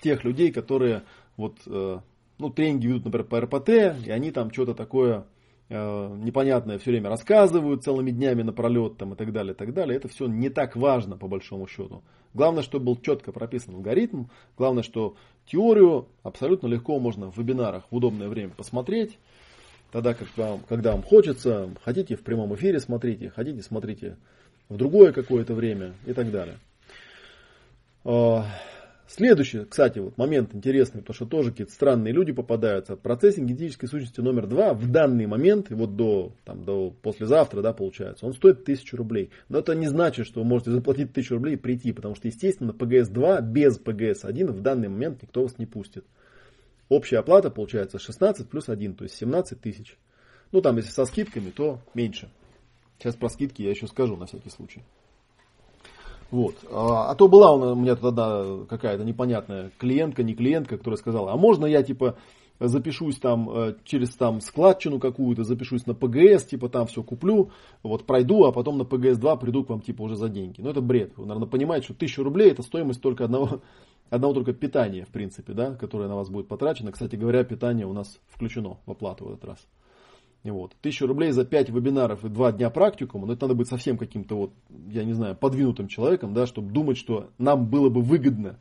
тех 0.00 0.24
людей, 0.24 0.52
которые 0.52 1.02
вот, 1.36 1.56
э, 1.66 1.98
ну, 2.38 2.50
тренинги 2.50 2.86
ведут, 2.86 3.04
например, 3.04 3.26
по 3.26 3.40
РПТ, 3.40 3.68
и 4.06 4.10
они 4.10 4.30
там 4.30 4.52
что-то 4.52 4.74
такое 4.74 5.26
э, 5.68 6.16
непонятное 6.16 6.78
все 6.78 6.90
время 6.90 7.10
рассказывают 7.10 7.84
целыми 7.84 8.10
днями 8.10 8.42
напролет 8.42 8.96
там, 8.96 9.14
и 9.14 9.16
так 9.16 9.32
далее, 9.32 9.54
и 9.54 9.56
так 9.56 9.72
далее. 9.72 9.96
Это 9.96 10.08
все 10.08 10.26
не 10.26 10.48
так 10.48 10.76
важно 10.76 11.16
по 11.16 11.28
большому 11.28 11.66
счету. 11.66 12.02
Главное, 12.34 12.62
чтобы 12.62 12.86
был 12.86 12.96
четко 12.96 13.30
прописан 13.32 13.76
алгоритм. 13.76 14.24
Главное, 14.58 14.82
что 14.82 15.16
теорию 15.46 16.08
абсолютно 16.22 16.66
легко 16.66 16.98
можно 16.98 17.30
в 17.30 17.38
вебинарах 17.38 17.84
в 17.90 17.94
удобное 17.94 18.28
время 18.28 18.50
посмотреть. 18.50 19.18
Тогда, 19.92 20.14
когда 20.14 20.50
вам, 20.50 20.60
когда 20.68 20.92
вам 20.92 21.02
хочется, 21.02 21.70
хотите 21.84 22.16
в 22.16 22.24
прямом 22.24 22.52
эфире 22.56 22.80
смотрите, 22.80 23.30
хотите 23.30 23.62
смотрите 23.62 24.16
в 24.68 24.76
другое 24.76 25.12
какое-то 25.12 25.54
время 25.54 25.94
и 26.04 26.12
так 26.12 26.32
далее. 26.32 26.56
Следующий, 29.06 29.64
кстати, 29.66 29.98
вот 29.98 30.16
момент 30.16 30.54
интересный, 30.54 31.02
потому 31.02 31.14
что 31.14 31.26
тоже 31.26 31.50
какие-то 31.50 31.72
странные 31.72 32.12
люди 32.14 32.32
попадаются. 32.32 32.96
Процессинг 32.96 33.48
генетической 33.48 33.86
сущности 33.86 34.20
номер 34.20 34.46
два 34.46 34.72
в 34.72 34.90
данный 34.90 35.26
момент, 35.26 35.66
вот 35.70 35.94
до, 35.94 36.32
там, 36.44 36.64
до 36.64 36.90
послезавтра, 36.90 37.60
да, 37.60 37.74
получается, 37.74 38.24
он 38.24 38.32
стоит 38.32 38.62
1000 38.62 38.96
рублей. 38.96 39.30
Но 39.50 39.58
это 39.58 39.74
не 39.74 39.88
значит, 39.88 40.26
что 40.26 40.40
вы 40.40 40.46
можете 40.46 40.70
заплатить 40.70 41.10
1000 41.10 41.34
рублей 41.34 41.54
и 41.54 41.58
прийти, 41.58 41.92
потому 41.92 42.14
что, 42.14 42.28
естественно, 42.28 42.70
PGS-2 42.70 43.42
без 43.42 43.78
PGS-1 43.78 44.52
в 44.52 44.60
данный 44.62 44.88
момент 44.88 45.22
никто 45.22 45.42
вас 45.42 45.58
не 45.58 45.66
пустит. 45.66 46.06
Общая 46.88 47.18
оплата 47.18 47.50
получается 47.50 47.98
16 47.98 48.48
плюс 48.48 48.70
1, 48.70 48.94
то 48.94 49.04
есть 49.04 49.16
17 49.16 49.60
тысяч. 49.60 49.98
Ну, 50.50 50.62
там, 50.62 50.76
если 50.76 50.90
со 50.90 51.04
скидками, 51.04 51.50
то 51.50 51.80
меньше. 51.94 52.30
Сейчас 52.98 53.16
про 53.16 53.28
скидки 53.28 53.60
я 53.60 53.70
еще 53.70 53.86
скажу 53.86 54.16
на 54.16 54.26
всякий 54.26 54.50
случай. 54.50 54.82
Вот. 56.34 56.56
А, 56.68 57.12
а 57.12 57.14
то 57.14 57.28
была 57.28 57.52
у 57.52 57.76
меня 57.76 57.94
тогда 57.94 58.44
какая-то 58.68 59.04
непонятная 59.04 59.70
клиентка, 59.78 60.24
не 60.24 60.34
клиентка, 60.34 60.76
которая 60.76 60.98
сказала, 60.98 61.30
а 61.30 61.36
можно 61.36 61.64
я 61.64 61.84
типа 61.84 62.16
запишусь 62.58 63.20
там 63.20 63.48
э, 63.50 63.74
через 63.84 64.16
там 64.16 64.40
складчину 64.40 64.98
какую-то, 64.98 65.44
запишусь 65.44 65.86
на 65.86 65.94
ПГС, 65.94 66.46
типа 66.46 66.68
там 66.68 66.88
все 66.88 67.04
куплю, 67.04 67.52
вот 67.84 68.04
пройду, 68.04 68.46
а 68.46 68.52
потом 68.52 68.78
на 68.78 68.82
ПГС-2 68.82 69.38
приду 69.38 69.62
к 69.62 69.70
вам 69.70 69.80
типа 69.80 70.02
уже 70.02 70.16
за 70.16 70.28
деньги. 70.28 70.60
Ну 70.60 70.70
это 70.70 70.80
бред. 70.80 71.12
Вы, 71.16 71.24
наверное, 71.26 71.48
понимаете, 71.48 71.84
что 71.84 71.94
1000 71.94 72.24
рублей 72.24 72.50
это 72.50 72.62
стоимость 72.62 73.00
только 73.00 73.26
одного, 73.26 73.60
одного 74.10 74.34
только 74.34 74.54
питания, 74.54 75.04
в 75.04 75.10
принципе, 75.10 75.52
да, 75.52 75.76
которое 75.76 76.08
на 76.08 76.16
вас 76.16 76.30
будет 76.30 76.48
потрачено. 76.48 76.90
Кстати 76.90 77.14
говоря, 77.14 77.44
питание 77.44 77.86
у 77.86 77.92
нас 77.92 78.18
включено 78.26 78.78
в 78.86 78.90
оплату 78.90 79.26
в 79.26 79.28
этот 79.34 79.44
раз. 79.44 79.58
Вот. 80.44 80.76
Тысячу 80.82 81.06
рублей 81.06 81.30
за 81.30 81.44
5 81.44 81.70
вебинаров 81.70 82.24
и 82.24 82.28
2 82.28 82.52
дня 82.52 82.68
практикума, 82.68 83.26
но 83.26 83.32
это 83.32 83.46
надо 83.46 83.54
быть 83.54 83.68
совсем 83.68 83.96
каким-то 83.96 84.36
вот, 84.36 84.52
я 84.88 85.04
не 85.04 85.14
знаю, 85.14 85.36
подвинутым 85.36 85.88
человеком, 85.88 86.34
да, 86.34 86.46
чтобы 86.46 86.70
думать, 86.70 86.98
что 86.98 87.30
нам 87.38 87.66
было 87.66 87.88
бы 87.88 88.02
выгодно. 88.02 88.58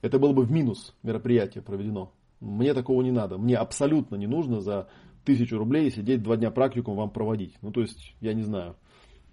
Это 0.00 0.18
было 0.18 0.32
бы 0.32 0.44
в 0.44 0.50
минус 0.50 0.94
мероприятие 1.02 1.62
проведено. 1.62 2.12
Мне 2.40 2.72
такого 2.72 3.02
не 3.02 3.12
надо. 3.12 3.36
Мне 3.36 3.56
абсолютно 3.56 4.16
не 4.16 4.26
нужно 4.26 4.62
за 4.62 4.88
тысячу 5.26 5.58
рублей 5.58 5.90
сидеть 5.90 6.22
два 6.22 6.38
дня 6.38 6.50
практикум 6.50 6.96
вам 6.96 7.10
проводить. 7.10 7.54
Ну, 7.60 7.70
то 7.70 7.82
есть, 7.82 8.14
я 8.22 8.32
не 8.32 8.42
знаю. 8.42 8.76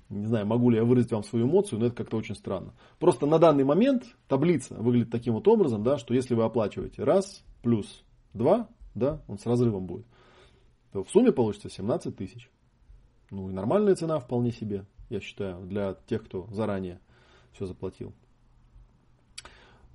Не 0.09 0.25
знаю, 0.25 0.45
могу 0.45 0.69
ли 0.69 0.77
я 0.77 0.83
выразить 0.83 1.11
вам 1.11 1.23
свою 1.23 1.47
эмоцию, 1.47 1.79
но 1.79 1.85
это 1.85 1.95
как-то 1.95 2.17
очень 2.17 2.35
странно. 2.35 2.73
Просто 2.99 3.25
на 3.25 3.39
данный 3.39 3.63
момент 3.63 4.03
таблица 4.27 4.75
выглядит 4.75 5.09
таким 5.09 5.35
вот 5.35 5.47
образом, 5.47 5.83
да, 5.83 5.97
что 5.97 6.13
если 6.13 6.33
вы 6.33 6.43
оплачиваете 6.43 7.03
раз 7.03 7.45
плюс 7.61 8.03
два, 8.33 8.67
да, 8.93 9.21
он 9.27 9.37
с 9.37 9.45
разрывом 9.45 9.85
будет 9.85 10.05
то 10.91 11.03
в 11.03 11.09
сумме 11.09 11.31
получится 11.31 11.69
17 11.69 12.15
тысяч. 12.15 12.49
Ну 13.29 13.49
и 13.49 13.53
нормальная 13.53 13.95
цена 13.95 14.19
вполне 14.19 14.51
себе, 14.51 14.85
я 15.09 15.19
считаю, 15.19 15.65
для 15.65 15.95
тех, 16.07 16.23
кто 16.23 16.47
заранее 16.51 16.99
все 17.53 17.65
заплатил. 17.65 18.13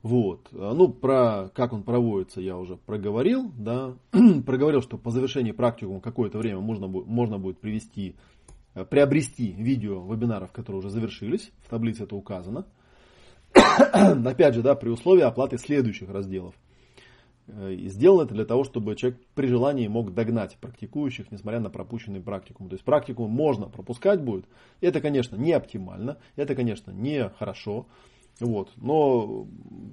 Вот. 0.02 0.48
Ну, 0.50 0.88
про 0.88 1.48
как 1.54 1.72
он 1.72 1.84
проводится, 1.84 2.40
я 2.40 2.56
уже 2.58 2.76
проговорил. 2.76 3.52
Да. 3.56 3.94
проговорил, 4.46 4.82
что 4.82 4.98
по 4.98 5.10
завершении 5.10 5.52
практикума 5.52 6.00
какое-то 6.00 6.38
время 6.38 6.60
можно, 6.60 6.88
можно 6.88 7.38
будет 7.38 7.58
привести, 7.58 8.16
э, 8.74 8.84
приобрести 8.84 9.52
видео 9.52 10.04
вебинаров, 10.04 10.50
которые 10.50 10.80
уже 10.80 10.90
завершились. 10.90 11.52
В 11.64 11.70
таблице 11.70 12.02
это 12.02 12.16
указано. 12.16 12.66
Опять 13.54 14.54
же, 14.54 14.62
да, 14.62 14.74
при 14.74 14.88
условии 14.88 15.22
оплаты 15.22 15.56
следующих 15.56 16.10
разделов. 16.10 16.54
Э, 17.48 17.72
и 17.72 17.88
сделано 17.88 18.22
это 18.24 18.34
для 18.34 18.44
того, 18.44 18.64
чтобы 18.64 18.96
человек 18.96 19.20
при 19.34 19.46
желании 19.46 19.88
мог 19.88 20.14
догнать 20.14 20.56
практикующих, 20.60 21.30
несмотря 21.30 21.60
на 21.60 21.70
пропущенный 21.70 22.20
практикум. 22.20 22.68
То 22.68 22.74
есть 22.74 22.84
практикум 22.84 23.30
можно 23.30 23.68
пропускать 23.68 24.22
будет. 24.22 24.46
Это, 24.80 25.00
конечно, 25.00 25.36
не 25.36 25.52
оптимально, 25.52 26.18
это, 26.36 26.54
конечно, 26.54 26.90
не 26.90 27.28
хорошо. 27.30 27.86
Вот. 28.40 28.70
Но, 28.76 29.46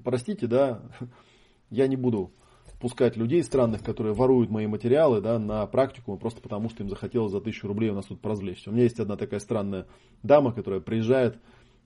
простите, 0.04 0.48
да, 0.48 0.82
я 1.70 1.88
не 1.88 1.96
буду 1.96 2.32
пускать 2.80 3.18
людей 3.18 3.44
странных, 3.44 3.84
которые 3.84 4.14
воруют 4.14 4.50
мои 4.50 4.66
материалы 4.66 5.22
да, 5.22 5.38
на 5.38 5.66
практику 5.66 6.18
просто 6.18 6.42
потому, 6.42 6.70
что 6.70 6.84
им 6.84 6.90
захотелось 6.90 7.32
за 7.32 7.42
тысячу 7.42 7.68
рублей 7.68 7.90
у 7.90 7.96
нас 7.96 8.06
тут 8.06 8.22
поразвлечься. 8.22 8.70
У 8.70 8.74
меня 8.74 8.84
есть 8.84 9.00
одна 9.00 9.18
такая 9.18 9.42
странная 9.42 9.86
дама, 10.24 10.54
которая 10.54 10.80
приезжает 10.80 11.38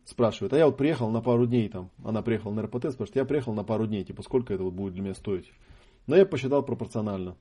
спрашивает, 0.05 0.53
а 0.53 0.57
я 0.57 0.65
вот 0.65 0.77
приехал 0.77 1.09
на 1.09 1.21
пару 1.21 1.45
дней, 1.45 1.69
там, 1.69 1.89
она 2.03 2.21
приехала 2.21 2.53
на 2.53 2.63
РПТ, 2.63 2.91
спрашивает, 2.91 3.15
я 3.15 3.25
приехал 3.25 3.53
на 3.53 3.63
пару 3.63 3.87
дней, 3.87 4.03
типа, 4.03 4.23
сколько 4.23 4.53
это 4.53 4.63
вот 4.63 4.73
будет 4.73 4.93
для 4.93 5.01
меня 5.01 5.13
стоить? 5.13 5.51
Но 6.07 6.15
я 6.15 6.25
посчитал 6.25 6.63
пропорционально. 6.63 7.35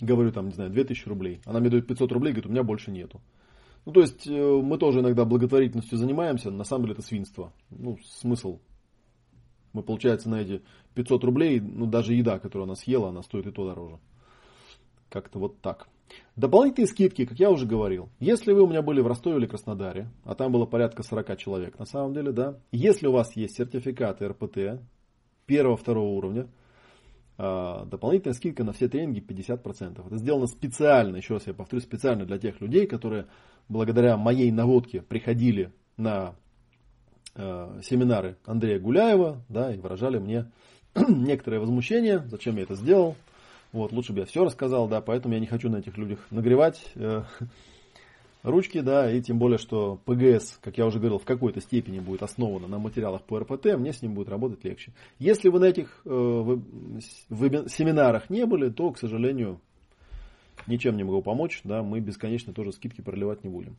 Говорю, 0.00 0.32
там, 0.32 0.46
не 0.48 0.52
знаю, 0.54 0.70
2000 0.70 1.08
рублей. 1.08 1.40
Она 1.44 1.60
мне 1.60 1.70
дает 1.70 1.86
500 1.86 2.12
рублей, 2.12 2.32
говорит, 2.32 2.46
у 2.46 2.52
меня 2.52 2.62
больше 2.62 2.90
нету. 2.90 3.20
Ну, 3.86 3.92
то 3.92 4.00
есть, 4.00 4.26
э, 4.26 4.30
мы 4.32 4.78
тоже 4.78 5.00
иногда 5.00 5.24
благотворительностью 5.24 5.98
занимаемся, 5.98 6.50
на 6.50 6.64
самом 6.64 6.84
деле 6.84 6.94
это 6.94 7.02
свинство. 7.02 7.52
Ну, 7.70 7.98
смысл. 8.04 8.58
Мы, 9.72 9.82
получается, 9.82 10.28
на 10.28 10.40
эти 10.40 10.62
500 10.94 11.24
рублей, 11.24 11.60
ну, 11.60 11.86
даже 11.86 12.14
еда, 12.14 12.38
которую 12.38 12.64
она 12.64 12.76
съела, 12.76 13.08
она 13.08 13.22
стоит 13.22 13.46
и 13.46 13.50
то 13.50 13.66
дороже. 13.66 13.98
Как-то 15.10 15.38
вот 15.38 15.60
так. 15.60 15.88
Дополнительные 16.36 16.88
скидки, 16.88 17.26
как 17.26 17.38
я 17.38 17.50
уже 17.50 17.64
говорил, 17.64 18.08
если 18.18 18.52
вы 18.52 18.62
у 18.62 18.66
меня 18.66 18.82
были 18.82 19.00
в 19.00 19.06
Ростове 19.06 19.38
или 19.38 19.46
Краснодаре, 19.46 20.08
а 20.24 20.34
там 20.34 20.50
было 20.50 20.66
порядка 20.66 21.02
40 21.02 21.38
человек 21.38 21.78
на 21.78 21.84
самом 21.84 22.12
деле, 22.12 22.32
да, 22.32 22.58
если 22.72 23.06
у 23.06 23.12
вас 23.12 23.36
есть 23.36 23.56
сертификаты 23.56 24.26
РПТ 24.28 24.80
первого-второго 25.46 26.08
уровня, 26.08 26.48
а, 27.36 27.84
дополнительная 27.84 28.34
скидка 28.34 28.64
на 28.64 28.72
все 28.72 28.88
тренинги 28.88 29.20
50%. 29.20 30.06
Это 30.06 30.16
сделано 30.18 30.46
специально, 30.46 31.16
еще 31.16 31.34
раз 31.34 31.46
я 31.46 31.54
повторю, 31.54 31.82
специально 31.82 32.24
для 32.24 32.38
тех 32.38 32.60
людей, 32.60 32.86
которые 32.86 33.26
благодаря 33.68 34.16
моей 34.16 34.50
наводке 34.50 35.02
приходили 35.02 35.72
на 35.96 36.34
э, 37.34 37.80
семинары 37.82 38.36
Андрея 38.44 38.78
Гуляева 38.78 39.42
да, 39.48 39.72
и 39.72 39.78
выражали 39.78 40.18
мне 40.18 40.50
некоторое 41.08 41.60
возмущение, 41.60 42.24
зачем 42.26 42.56
я 42.56 42.62
это 42.62 42.74
сделал, 42.74 43.16
Вот, 43.74 43.90
лучше 43.90 44.12
бы 44.12 44.20
я 44.20 44.24
все 44.24 44.44
рассказал, 44.44 44.86
да, 44.86 45.00
поэтому 45.00 45.34
я 45.34 45.40
не 45.40 45.46
хочу 45.46 45.68
на 45.68 45.78
этих 45.78 45.98
людях 45.98 46.20
нагревать 46.30 46.80
э, 46.94 47.24
ручки, 48.44 48.80
да, 48.80 49.10
и 49.10 49.20
тем 49.20 49.40
более, 49.40 49.58
что 49.58 49.98
ПГС, 50.04 50.60
как 50.62 50.78
я 50.78 50.86
уже 50.86 51.00
говорил, 51.00 51.18
в 51.18 51.24
какой-то 51.24 51.60
степени 51.60 51.98
будет 51.98 52.22
основано 52.22 52.68
на 52.68 52.78
материалах 52.78 53.22
по 53.22 53.40
РПТ, 53.40 53.76
мне 53.76 53.92
с 53.92 54.00
ним 54.00 54.14
будет 54.14 54.28
работать 54.28 54.62
легче. 54.62 54.92
Если 55.18 55.48
вы 55.48 55.58
на 55.58 55.64
этих 55.64 56.02
э, 56.04 56.08
в, 56.08 56.62
в, 57.28 57.68
семинарах 57.68 58.30
не 58.30 58.46
были, 58.46 58.70
то, 58.70 58.92
к 58.92 58.98
сожалению, 58.98 59.60
ничем 60.68 60.96
не 60.96 61.02
могу 61.02 61.20
помочь, 61.20 61.60
да, 61.64 61.82
мы 61.82 61.98
бесконечно 61.98 62.52
тоже 62.52 62.70
скидки 62.70 63.00
проливать 63.00 63.42
не 63.42 63.50
будем. 63.50 63.76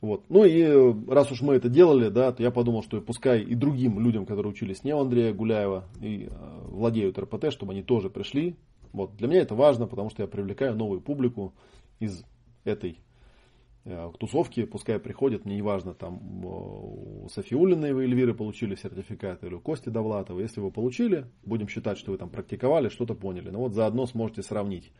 Вот. 0.00 0.24
Ну 0.30 0.46
и 0.46 0.62
э, 0.62 0.94
раз 1.08 1.30
уж 1.30 1.42
мы 1.42 1.56
это 1.56 1.68
делали, 1.68 2.08
да, 2.08 2.32
то 2.32 2.42
я 2.42 2.50
подумал, 2.50 2.82
что 2.82 3.02
пускай 3.02 3.42
и 3.42 3.54
другим 3.54 4.00
людям, 4.00 4.24
которые 4.24 4.52
учились 4.52 4.82
не 4.82 4.94
у 4.94 5.00
Андрея 5.00 5.34
Гуляева 5.34 5.84
и 6.00 6.28
э, 6.30 6.60
владеют 6.68 7.18
РПТ, 7.18 7.52
чтобы 7.52 7.72
они 7.72 7.82
тоже 7.82 8.08
пришли. 8.08 8.56
Вот. 8.96 9.14
Для 9.16 9.28
меня 9.28 9.42
это 9.42 9.54
важно, 9.54 9.86
потому 9.86 10.08
что 10.08 10.22
я 10.22 10.26
привлекаю 10.26 10.74
новую 10.74 11.02
публику 11.02 11.52
из 11.98 12.24
этой 12.64 12.98
э, 13.84 14.10
тусовки, 14.18 14.64
пускай 14.64 14.98
приходят, 14.98 15.44
мне 15.44 15.56
не 15.56 15.60
важно, 15.60 15.92
там 15.92 16.14
э, 16.42 16.46
у 16.46 17.28
Софиулиной 17.28 17.92
вы 17.92 18.04
Эльвиры 18.04 18.32
получили 18.32 18.74
сертификат 18.74 19.44
или 19.44 19.52
у 19.52 19.60
Кости 19.60 19.90
Довлатова. 19.90 20.40
Если 20.40 20.60
вы 20.60 20.70
получили, 20.70 21.26
будем 21.44 21.68
считать, 21.68 21.98
что 21.98 22.12
вы 22.12 22.16
там 22.16 22.30
практиковали, 22.30 22.88
что-то 22.88 23.14
поняли. 23.14 23.50
Ну 23.50 23.58
вот 23.58 23.74
заодно 23.74 24.06
сможете 24.06 24.42
сравнить 24.42 24.90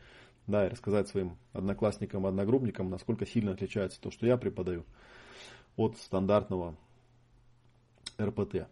да, 0.46 0.66
и 0.66 0.68
рассказать 0.68 1.09
своим 1.09 1.38
одноклассникам, 1.54 2.26
одногруппникам, 2.26 2.90
насколько 2.90 3.24
сильно 3.24 3.52
отличается 3.52 3.98
то, 3.98 4.11
что 4.11 4.26
я 4.26 4.37
преподаю 4.37 4.85
от 5.76 5.96
стандартного 5.96 6.76
РПТ. 8.20 8.68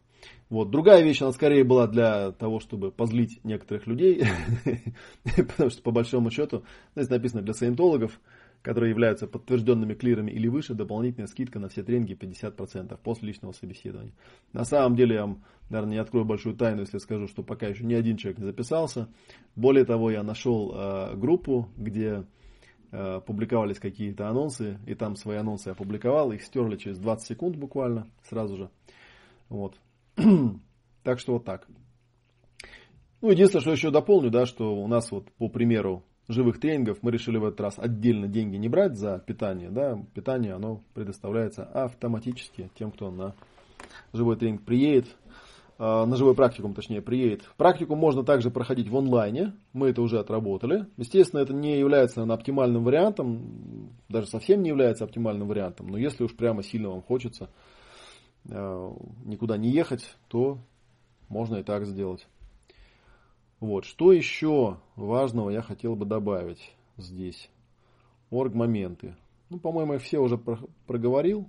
Вот. 0.50 0.70
Другая 0.70 1.02
вещь, 1.02 1.22
она 1.22 1.32
скорее 1.32 1.64
была 1.64 1.87
для 1.87 2.32
того, 2.32 2.60
чтобы 2.60 2.90
позлить 2.90 3.40
некоторых 3.44 3.87
людей, 3.87 4.24
потому 5.37 5.70
что 5.70 5.82
по 5.82 5.90
большому 5.90 6.30
счету, 6.30 6.64
здесь 6.94 7.10
написано 7.10 7.42
для 7.42 7.54
саентологов, 7.54 8.20
которые 8.64 8.90
являются 8.90 9.26
подтвержденными 9.26 9.92
клирами 9.92 10.30
или 10.30 10.48
выше, 10.48 10.72
дополнительная 10.72 11.26
скидка 11.26 11.58
на 11.58 11.68
все 11.68 11.82
тренинги 11.82 12.14
50% 12.14 12.98
после 13.02 13.28
личного 13.28 13.52
собеседования. 13.52 14.14
На 14.54 14.64
самом 14.64 14.96
деле, 14.96 15.16
я 15.16 15.26
вам, 15.26 15.44
наверное, 15.68 15.92
не 15.92 15.98
открою 15.98 16.24
большую 16.24 16.56
тайну, 16.56 16.80
если 16.80 16.96
скажу, 16.96 17.28
что 17.28 17.42
пока 17.42 17.66
еще 17.66 17.84
ни 17.84 17.92
один 17.92 18.16
человек 18.16 18.38
не 18.38 18.46
записался. 18.46 19.08
Более 19.54 19.84
того, 19.84 20.10
я 20.10 20.22
нашел 20.22 20.72
э, 20.74 21.14
группу, 21.14 21.68
где 21.76 22.24
э, 22.90 23.20
публиковались 23.26 23.78
какие-то 23.78 24.28
анонсы, 24.28 24.78
и 24.87 24.94
там 24.94 25.16
свои 25.16 25.37
анонсы 25.37 25.68
опубликовал, 25.68 26.32
их 26.32 26.42
стерли 26.42 26.76
через 26.76 26.98
20 26.98 27.26
секунд 27.26 27.56
буквально, 27.56 28.08
сразу 28.22 28.56
же. 28.56 28.70
Вот. 29.50 29.74
так 31.03 31.18
что 31.18 31.35
вот 31.35 31.44
так. 31.44 31.66
Ну, 33.20 33.31
единственное, 33.31 33.62
что 33.62 33.72
еще 33.72 33.90
дополню, 33.90 34.31
да, 34.31 34.44
что 34.46 34.74
у 34.74 34.87
нас 34.87 35.11
вот 35.11 35.31
по 35.38 35.48
примеру 35.48 36.05
живых 36.29 36.61
тренингов 36.61 36.98
мы 37.03 37.11
решили 37.11 37.38
в 37.38 37.44
этот 37.44 37.61
раз 37.61 37.79
отдельно 37.79 38.29
деньги 38.29 38.57
не 38.57 38.68
брать 38.68 38.96
за 38.96 39.18
питание. 39.18 39.70
Да, 39.70 39.98
питание 40.14 40.55
оно 40.55 40.83
предоставляется 40.94 41.64
автоматически 41.64 42.70
тем, 42.79 42.90
кто 42.90 43.11
на 43.11 43.35
живой 44.12 44.37
тренинг 44.37 44.62
приедет, 44.64 45.07
а, 45.77 46.07
на 46.07 46.16
живой 46.16 46.35
практикум, 46.35 46.74
точнее, 46.74 47.03
приедет. 47.03 47.42
Практику 47.57 47.96
можно 47.96 48.22
также 48.24 48.50
проходить 48.50 48.88
в 48.88 48.96
онлайне, 48.96 49.55
мы 49.72 49.88
это 49.88 50.03
уже 50.03 50.18
отработали. 50.18 50.87
Естественно, 50.96 51.40
это 51.40 51.53
не 51.53 51.79
является 51.79 52.20
наверное, 52.20 52.37
оптимальным 52.37 52.85
вариантом, 52.85 53.90
даже 54.09 54.29
совсем 54.29 54.62
не 54.62 54.68
является 54.68 55.05
оптимальным 55.05 55.48
вариантом, 55.48 55.88
но 55.88 55.98
если 55.98 56.24
уж 56.24 56.35
прямо 56.37 56.62
сильно 56.62 56.90
вам 56.90 57.03
хочется 57.03 57.50
никуда 58.44 59.57
не 59.57 59.70
ехать, 59.70 60.16
то 60.28 60.59
можно 61.28 61.57
и 61.57 61.62
так 61.62 61.87
сделать. 61.87 62.26
Вот. 63.61 63.85
Что 63.85 64.12
еще 64.12 64.78
важного 64.96 65.50
я 65.50 65.62
хотел 65.62 65.96
бы 65.96 66.04
добавить 66.04 66.74
здесь? 66.96 67.50
Орг-моменты. 68.30 69.16
Ну, 69.48 69.59
по-моему, 69.59 69.94
их 69.94 70.02
все 70.02 70.18
уже 70.18 70.38
проговорил. 70.87 71.48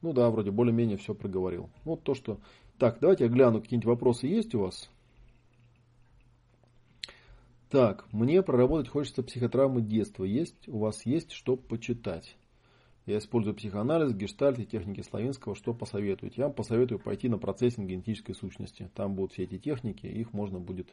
Ну 0.00 0.12
да, 0.12 0.30
вроде 0.30 0.50
более-менее 0.50 0.96
все 0.96 1.14
проговорил. 1.14 1.70
Вот 1.84 2.02
то, 2.02 2.14
что... 2.14 2.38
Так, 2.78 2.98
давайте 3.00 3.24
я 3.24 3.30
гляну, 3.30 3.60
какие-нибудь 3.60 3.88
вопросы 3.88 4.28
есть 4.28 4.54
у 4.54 4.60
вас. 4.60 4.88
Так, 7.70 8.06
мне 8.12 8.42
проработать 8.42 8.88
хочется 8.88 9.22
психотравмы 9.22 9.82
детства. 9.82 10.24
Есть, 10.24 10.68
у 10.68 10.78
вас 10.78 11.04
есть 11.04 11.32
что 11.32 11.56
почитать? 11.56 12.36
Я 13.08 13.16
использую 13.16 13.54
психоанализ, 13.54 14.12
гештальт 14.12 14.58
и 14.58 14.66
техники 14.66 15.00
Славинского. 15.00 15.54
Что 15.54 15.72
посоветуете? 15.72 16.34
Я 16.36 16.44
вам 16.44 16.52
посоветую 16.52 16.98
пойти 16.98 17.30
на 17.30 17.38
процессинг 17.38 17.88
генетической 17.88 18.34
сущности. 18.34 18.90
Там 18.94 19.14
будут 19.14 19.32
все 19.32 19.44
эти 19.44 19.56
техники, 19.56 20.04
их 20.04 20.34
можно 20.34 20.60
будет... 20.60 20.88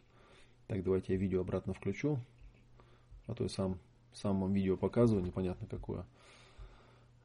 Так, 0.67 0.81
давайте 0.81 1.11
я 1.11 1.19
видео 1.19 1.41
обратно 1.41 1.73
включу. 1.73 2.19
А 3.27 3.33
то 3.33 3.43
я 3.43 3.49
сам, 3.49 3.79
сам 4.13 4.39
вам 4.39 4.53
видео 4.53 4.77
показываю, 4.77 5.25
непонятно 5.25 5.67
какое. 5.67 6.05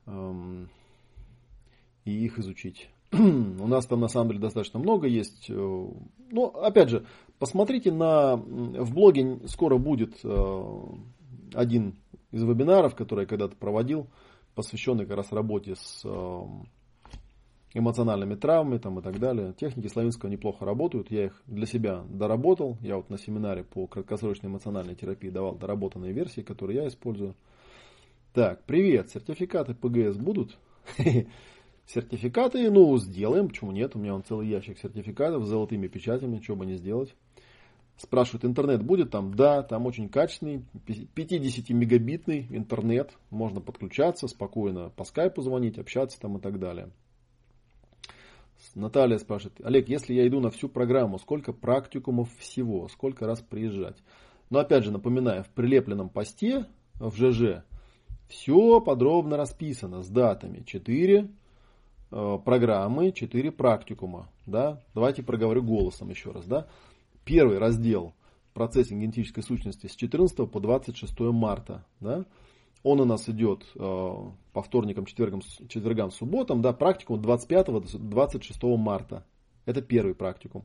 Эм, 0.07 0.69
и 2.05 2.11
их 2.11 2.41
изучить. 2.41 2.91
У 3.13 3.69
нас 3.69 3.87
там 3.87 4.01
на 4.01 4.09
самом 4.09 4.31
деле 4.31 4.41
достаточно 4.41 4.81
много 4.81 5.07
есть. 5.07 5.49
Э, 5.51 5.55
Но 5.55 5.93
ну, 6.33 6.47
опять 6.47 6.89
же, 6.89 7.07
посмотрите 7.39 7.93
на... 7.93 8.35
В 8.35 8.93
блоге 8.93 9.39
скоро 9.47 9.79
будет 9.79 10.19
э, 10.25 10.83
один 11.55 11.95
из 12.33 12.43
вебинаров, 12.43 12.97
который 12.97 13.21
я 13.21 13.27
когда-то 13.29 13.55
проводил 13.55 14.09
посвященный 14.61 15.07
как 15.07 15.17
раз 15.17 15.33
работе 15.33 15.75
с 15.75 16.05
эм, 16.05 16.69
эмоциональными 17.73 18.35
травмами 18.35 18.77
там, 18.77 18.99
и 18.99 19.03
так 19.03 19.19
далее. 19.19 19.55
Техники 19.55 19.87
Славинского 19.87 20.29
неплохо 20.29 20.67
работают. 20.67 21.11
Я 21.11 21.27
их 21.27 21.43
для 21.47 21.65
себя 21.65 22.05
доработал. 22.11 22.77
Я 22.83 22.97
вот 22.97 23.09
на 23.09 23.17
семинаре 23.17 23.65
по 23.65 23.87
краткосрочной 23.87 24.51
эмоциональной 24.51 24.95
терапии 24.95 25.31
давал 25.31 25.55
доработанные 25.55 26.13
версии, 26.13 26.43
которые 26.43 26.83
я 26.83 26.89
использую. 26.89 27.35
Так, 28.35 28.63
привет. 28.65 29.09
Сертификаты 29.11 29.75
ПГС 29.75 30.19
будут? 30.19 30.59
Сертификаты, 31.87 32.71
ну, 32.71 32.99
сделаем. 32.99 33.49
Почему 33.49 33.73
нет? 33.73 33.97
У 33.97 33.99
меня 33.99 34.15
он 34.15 34.25
целый 34.25 34.47
ящик 34.47 34.79
сертификатов 34.79 35.47
с 35.47 35.49
золотыми 35.49 35.89
печатями. 35.89 36.41
Чего 36.41 36.59
бы 36.59 36.67
не 36.67 36.75
сделать. 36.75 37.15
Спрашивают, 38.01 38.47
интернет 38.47 38.83
будет 38.83 39.11
там? 39.11 39.35
Да, 39.35 39.63
там 39.63 39.85
очень 39.85 40.09
качественный, 40.09 40.65
50-мегабитный 40.87 42.47
интернет. 42.49 43.13
Можно 43.29 43.61
подключаться, 43.61 44.27
спокойно 44.27 44.89
по 44.89 45.05
скайпу 45.05 45.43
звонить, 45.43 45.79
общаться 45.79 46.19
там 46.19 46.39
и 46.39 46.41
так 46.41 46.59
далее. 46.59 46.89
Наталья 48.75 49.19
спрашивает, 49.19 49.61
Олег, 49.63 49.91
если 49.91 50.15
я 50.15 50.27
иду 50.27 50.41
на 50.41 50.51
всю 50.51 50.71
программу, 50.71 51.19
сколько 51.19 51.53
практикумов 51.53 52.31
всего, 52.39 52.89
сколько 52.89 53.27
раз 53.27 53.43
приезжать? 53.43 53.99
Но 54.49 54.61
опять 54.61 54.85
же, 54.85 54.93
напоминаю, 54.93 55.45
в 55.45 55.51
прилепленном 55.51 56.09
посте 56.09 56.65
в 56.95 57.15
ЖЖ 57.15 57.65
все 58.29 58.81
подробно 58.81 59.37
расписано 59.37 60.03
с 60.03 60.09
датами. 60.09 60.63
4 60.65 61.29
э, 62.13 62.39
программы, 62.47 63.13
4 63.13 63.53
практикума. 63.53 64.31
Да? 64.47 64.81
Давайте 64.95 65.23
проговорю 65.23 65.63
голосом 65.63 66.09
еще 66.09 66.31
раз. 66.31 66.47
Да? 66.47 66.67
Первый 67.31 67.59
раздел 67.59 68.13
процессинг 68.55 69.03
генетической 69.03 69.43
сущности 69.43 69.87
с 69.87 69.95
14 69.95 70.51
по 70.51 70.59
26 70.59 71.21
марта. 71.21 71.87
Да? 72.01 72.25
Он 72.83 73.01
у 73.01 73.05
нас 73.05 73.29
идет 73.29 73.65
э, 73.77 73.79
по 73.79 74.63
вторникам, 74.63 75.07
четвергам, 75.07 75.41
четвергам, 75.69 76.11
субботам. 76.11 76.61
Да, 76.61 76.73
практикум 76.73 77.21
25-26 77.21 78.77
марта. 78.77 79.25
Это 79.65 79.81
первый 79.81 80.17
практикум. 80.17 80.65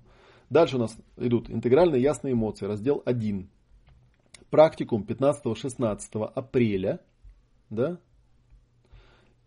Дальше 0.49 0.78
у 0.78 0.80
нас 0.80 0.97
идут 1.17 1.51
интегральные 1.51 2.01
ясные 2.01 2.34
эмоции, 2.34 2.65
раздел 2.65 3.04
1. 3.06 3.47
Практикум 4.49 5.06
15-16 5.08 6.23
апреля. 6.34 6.99
Да? 7.69 7.99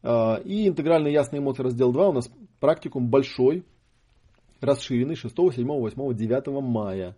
Э, 0.05 0.41
и 0.45 0.69
интегральные 0.69 1.13
ясные 1.13 1.41
эмоции, 1.41 1.65
раздел 1.65 1.91
2 1.91 2.11
у 2.11 2.13
нас 2.13 2.31
практикум 2.61 3.09
большой, 3.11 3.65
расширенный 4.61 5.15
6, 5.15 5.35
7, 5.35 5.67
8, 5.67 6.15
9 6.15 6.47
мая. 6.63 7.17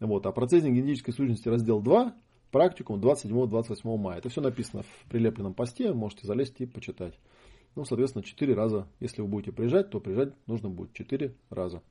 Вот. 0.00 0.26
А 0.26 0.32
процессинг 0.32 0.74
генетической 0.74 1.12
сущности 1.12 1.48
раздел 1.48 1.80
2, 1.80 2.14
практикум 2.50 3.00
27-28 3.00 3.96
мая. 3.96 4.18
Это 4.18 4.28
все 4.28 4.40
написано 4.40 4.82
в 4.82 5.10
прилепленном 5.10 5.54
посте, 5.54 5.92
можете 5.92 6.26
залезть 6.26 6.60
и 6.60 6.66
почитать. 6.66 7.14
Ну, 7.74 7.84
соответственно, 7.84 8.22
4 8.22 8.54
раза, 8.54 8.86
если 9.00 9.22
вы 9.22 9.28
будете 9.28 9.52
приезжать, 9.52 9.90
то 9.90 10.00
приезжать 10.00 10.34
нужно 10.46 10.68
будет 10.68 10.92
4 10.92 11.34
раза. 11.50 11.82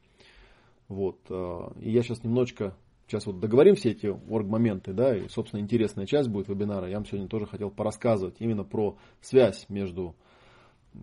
Вот. 0.88 1.20
А, 1.30 1.74
и 1.80 1.90
я 1.90 2.04
сейчас 2.04 2.24
немножечко, 2.24 2.76
сейчас 3.08 3.26
вот 3.26 3.40
договорим 3.40 3.76
все 3.76 3.92
эти 3.92 4.08
орг-моменты, 4.08 4.94
да, 4.94 5.18
и, 5.18 5.28
собственно, 5.30 5.62
интересная 5.62 6.06
часть 6.06 6.30
будет 6.30 6.50
вебинара. 6.50 6.88
Я 6.88 6.98
вам 6.98 7.06
сегодня 7.06 7.28
тоже 7.28 7.48
хотел 7.48 7.72
порассказывать 7.72 8.36
именно 8.40 8.64
про 8.64 8.98
связь 9.22 9.66
между 9.70 10.16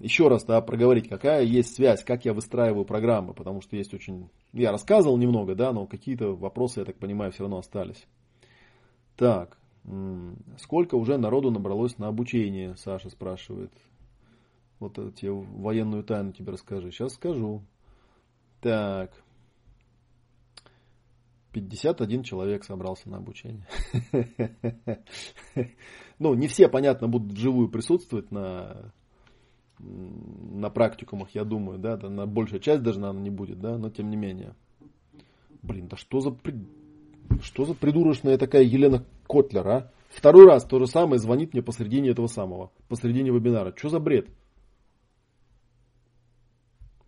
еще 0.00 0.28
раз 0.28 0.44
да, 0.44 0.60
проговорить, 0.60 1.08
какая 1.08 1.42
есть 1.42 1.74
связь, 1.74 2.04
как 2.04 2.24
я 2.24 2.34
выстраиваю 2.34 2.84
программы, 2.84 3.34
потому 3.34 3.60
что 3.60 3.76
есть 3.76 3.94
очень... 3.94 4.28
Я 4.52 4.70
рассказывал 4.72 5.16
немного, 5.16 5.54
да, 5.54 5.72
но 5.72 5.86
какие-то 5.86 6.34
вопросы, 6.34 6.80
я 6.80 6.84
так 6.84 6.96
понимаю, 6.96 7.32
все 7.32 7.42
равно 7.42 7.58
остались. 7.58 8.06
Так, 9.16 9.58
сколько 10.58 10.94
уже 10.94 11.16
народу 11.16 11.50
набралось 11.50 11.98
на 11.98 12.08
обучение, 12.08 12.76
Саша 12.76 13.10
спрашивает. 13.10 13.72
Вот 14.78 14.94
тебе 15.16 15.32
военную 15.32 16.04
тайну 16.04 16.32
тебе 16.32 16.52
расскажи. 16.52 16.92
Сейчас 16.92 17.14
скажу. 17.14 17.62
Так. 18.60 19.10
51 21.52 22.22
человек 22.22 22.64
собрался 22.64 23.08
на 23.08 23.18
обучение. 23.18 23.66
Ну, 26.20 26.34
не 26.34 26.48
все, 26.48 26.68
понятно, 26.68 27.06
будут 27.06 27.34
вживую 27.34 27.68
присутствовать 27.68 28.32
на, 28.32 28.92
на 29.78 30.70
практикумах, 30.70 31.30
я 31.34 31.44
думаю, 31.44 31.78
да, 31.78 31.96
на 31.96 32.26
большая 32.26 32.60
часть 32.60 32.82
даже, 32.82 33.00
наверное, 33.00 33.22
не 33.22 33.30
будет, 33.30 33.60
да, 33.60 33.78
но 33.78 33.90
тем 33.90 34.10
не 34.10 34.16
менее. 34.16 34.54
Блин, 35.62 35.88
да 35.88 35.96
что 35.96 36.20
за, 36.20 36.36
что 37.42 37.64
за 37.64 37.74
придурочная 37.74 38.38
такая 38.38 38.62
Елена 38.62 39.04
Котлер, 39.28 39.68
а? 39.68 39.92
Второй 40.08 40.46
раз 40.46 40.64
то 40.64 40.78
же 40.78 40.86
самое 40.86 41.18
звонит 41.18 41.52
мне 41.52 41.62
посредине 41.62 42.10
этого 42.10 42.26
самого, 42.26 42.72
посредине 42.88 43.30
вебинара. 43.30 43.74
Что 43.76 43.90
за 43.90 44.00
бред? 44.00 44.28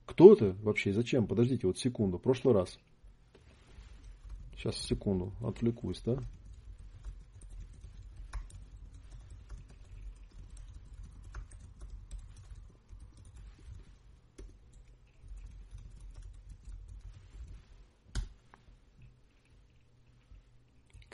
Кто 0.04 0.34
это 0.34 0.56
вообще? 0.62 0.92
Зачем? 0.92 1.26
Подождите, 1.26 1.66
вот 1.66 1.78
секунду. 1.78 2.18
Прошлый 2.18 2.54
раз. 2.54 2.78
Сейчас, 4.56 4.76
секунду. 4.76 5.32
Отвлекусь, 5.40 6.02
да? 6.04 6.18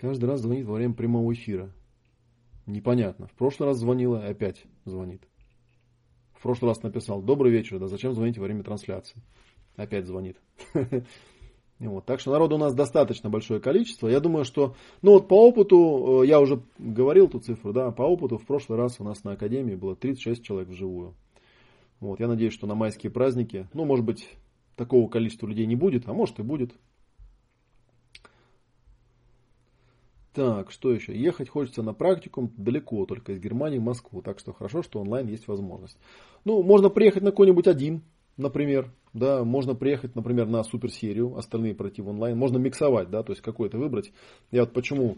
Каждый 0.07 0.27
раз 0.27 0.41
звонит 0.41 0.67
во 0.67 0.75
время 0.75 0.95
прямого 0.95 1.33
эфира. 1.33 1.73
Непонятно. 2.65 3.27
В 3.27 3.33
прошлый 3.33 3.71
раз 3.71 3.79
звонила 3.79 4.25
и 4.25 4.31
опять 4.31 4.63
звонит. 4.85 5.21
В 6.33 6.43
прошлый 6.45 6.71
раз 6.71 6.81
написал, 6.85 7.21
добрый 7.21 7.51
вечер, 7.51 7.81
да 7.81 7.89
зачем 7.89 8.13
звоните 8.13 8.39
во 8.39 8.47
время 8.47 8.63
трансляции? 8.63 9.21
Опять 9.75 10.07
звонит. 10.07 10.37
Вот. 11.79 12.07
Так 12.07 12.21
что 12.21 12.31
народу 12.31 12.55
у 12.55 12.59
нас 12.59 12.73
достаточно 12.73 13.29
большое 13.29 13.61
количество. 13.61 14.09
Я 14.09 14.21
думаю, 14.21 14.47
что, 14.47 14.77
ну 15.03 15.13
вот 15.13 15.29
по 15.29 15.47
опыту, 15.47 16.23
э, 16.23 16.27
я 16.27 16.41
уже 16.41 16.63
говорил 16.79 17.27
эту 17.27 17.39
цифру, 17.41 17.75
да, 17.75 17.91
по 17.91 18.03
опыту 18.03 18.39
в 18.39 18.47
прошлый 18.47 18.79
раз 18.79 18.99
у 18.99 19.05
нас 19.05 19.25
на 19.25 19.33
Академии 19.33 19.75
было 19.75 19.95
36 19.95 20.43
человек 20.43 20.71
вживую. 20.71 21.15
Вот. 22.01 22.19
Я 22.19 22.29
надеюсь, 22.29 22.55
что 22.55 22.67
на 22.67 22.75
майские 22.75 23.13
праздники, 23.13 23.69
ну, 23.75 23.85
может 23.85 24.07
быть, 24.07 24.27
такого 24.75 25.07
количества 25.09 25.49
людей 25.49 25.67
не 25.67 25.77
будет, 25.77 26.09
а 26.09 26.15
может 26.15 26.39
и 26.39 26.43
будет. 26.43 26.73
Так, 30.37 30.71
что 30.71 30.93
еще? 30.93 31.17
Ехать 31.17 31.49
хочется 31.49 31.83
на 31.83 31.95
практикум 31.95 32.53
далеко, 32.59 33.07
только 33.07 33.33
из 33.33 33.41
Германии 33.41 33.79
в 33.79 33.83
Москву. 33.83 34.21
Так 34.21 34.39
что 34.39 34.53
хорошо, 34.53 34.83
что 34.83 35.01
онлайн 35.01 35.29
есть 35.29 35.49
возможность. 35.49 35.97
Ну, 36.45 36.63
можно 36.63 36.91
приехать 36.91 37.23
на 37.23 37.31
какой-нибудь 37.31 37.67
один, 37.67 38.03
например. 38.37 38.93
Да, 39.15 39.45
можно 39.45 39.75
приехать, 39.75 40.15
например, 40.15 40.47
на 40.47 40.63
суперсерию, 40.63 41.39
остальные 41.39 41.75
пройти 41.75 42.03
в 42.03 42.09
онлайн. 42.09 42.37
Можно 42.37 42.59
миксовать, 42.59 43.09
да, 43.09 43.23
то 43.23 43.33
есть 43.33 43.41
какой-то 43.41 43.79
выбрать. 43.79 44.13
Я 44.51 44.65
вот 44.65 44.75
почему 44.75 45.17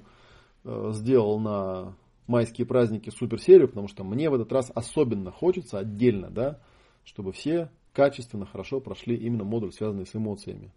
э, 0.62 0.90
сделал 0.92 1.40
на 1.40 1.96
майские 2.28 2.64
праздники 2.68 3.10
суперсерию, 3.10 3.66
потому 3.66 3.88
что 3.88 4.04
мне 4.04 4.30
в 4.30 4.34
этот 4.34 4.52
раз 4.52 4.70
особенно 4.72 5.32
хочется 5.32 5.80
отдельно, 5.80 6.30
да, 6.30 6.60
чтобы 7.02 7.32
все 7.32 7.72
качественно, 7.92 8.46
хорошо 8.46 8.78
прошли 8.78 9.16
именно 9.16 9.42
модуль, 9.42 9.72
связанный 9.72 10.06
с 10.06 10.14
эмоциями. 10.14 10.72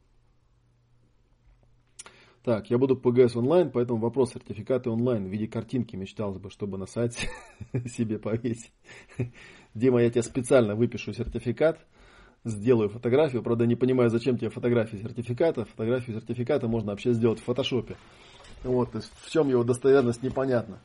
Так, 2.43 2.71
я 2.71 2.79
буду 2.79 2.95
ПГС 2.95 3.35
онлайн, 3.35 3.69
поэтому 3.69 3.99
вопрос 3.99 4.31
сертификаты 4.31 4.89
онлайн 4.89 5.27
в 5.27 5.29
виде 5.29 5.47
картинки 5.47 5.95
мечталось 5.95 6.39
бы, 6.39 6.49
чтобы 6.49 6.79
на 6.79 6.87
сайте 6.87 7.29
себе 7.85 8.17
повесить. 8.17 8.73
Дима, 9.75 10.01
я 10.01 10.09
тебе 10.09 10.23
специально 10.23 10.75
выпишу 10.75 11.13
сертификат, 11.13 11.85
сделаю 12.43 12.89
фотографию. 12.89 13.43
Правда, 13.43 13.67
не 13.67 13.75
понимаю, 13.75 14.09
зачем 14.09 14.37
тебе 14.37 14.49
фотография 14.49 14.97
сертификата. 14.97 15.65
Фотографию 15.65 16.19
сертификата 16.19 16.67
можно 16.67 16.91
вообще 16.91 17.13
сделать 17.13 17.39
в 17.39 17.43
фотошопе. 17.43 17.95
Вот, 18.63 18.89
в 18.95 19.29
чем 19.29 19.47
его 19.47 19.63
достоверность 19.63 20.23
непонятно. 20.23 20.81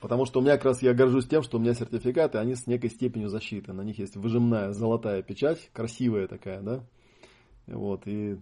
Потому 0.00 0.26
что 0.26 0.40
у 0.40 0.42
меня 0.42 0.56
как 0.56 0.66
раз 0.66 0.82
я 0.82 0.92
горжусь 0.92 1.26
тем, 1.26 1.42
что 1.42 1.56
у 1.56 1.60
меня 1.60 1.72
сертификаты, 1.72 2.36
они 2.36 2.56
с 2.56 2.66
некой 2.66 2.90
степенью 2.90 3.30
защиты. 3.30 3.72
На 3.72 3.80
них 3.80 3.98
есть 3.98 4.16
выжимная 4.16 4.72
золотая 4.72 5.22
печать, 5.22 5.70
красивая 5.72 6.28
такая, 6.28 6.60
да. 6.60 6.84
Вот, 7.66 8.06
и 8.06 8.38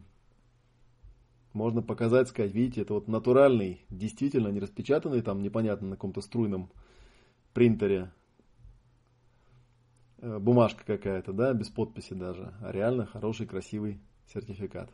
можно 1.53 1.83
показать, 1.83 2.29
сказать, 2.29 2.53
видите, 2.53 2.83
это 2.83 2.95
вот 2.95 3.09
натуральный, 3.09 3.85
действительно 3.91 4.49
не 4.49 4.61
распечатанный 4.61 5.23
там 5.23 5.43
непонятно 5.43 5.89
на 5.89 5.97
каком-то 5.97 6.21
струйном 6.21 6.71
принтере 7.53 8.11
э, 10.19 10.39
бумажка 10.39 10.85
какая-то, 10.85 11.33
да, 11.33 11.53
без 11.53 11.69
подписи 11.69 12.15
даже, 12.15 12.55
а 12.63 12.73
реально 12.73 13.07
хороший, 13.07 13.47
красивый 13.47 14.01
сертификат. 14.33 14.91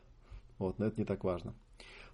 Вот, 0.58 0.78
но 0.78 0.86
это 0.86 1.00
не 1.00 1.04
так 1.04 1.24
важно. 1.24 1.54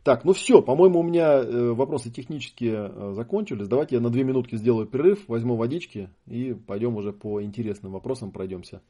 Так, 0.02 0.26
ну 0.26 0.34
все, 0.34 0.60
по-моему, 0.60 1.00
у 1.00 1.02
меня 1.02 1.38
э, 1.38 1.72
вопросы 1.72 2.10
технические 2.10 2.90
э, 2.92 3.12
закончились. 3.14 3.68
Давайте 3.68 3.94
я 3.94 4.02
на 4.02 4.10
две 4.10 4.22
минутки 4.22 4.56
сделаю 4.56 4.86
перерыв, 4.86 5.26
возьму 5.28 5.56
водички 5.56 6.10
и 6.26 6.52
пойдем 6.52 6.96
уже 6.96 7.14
по 7.14 7.42
интересным 7.42 7.92
вопросам 7.92 8.30
пройдемся. 8.30 8.82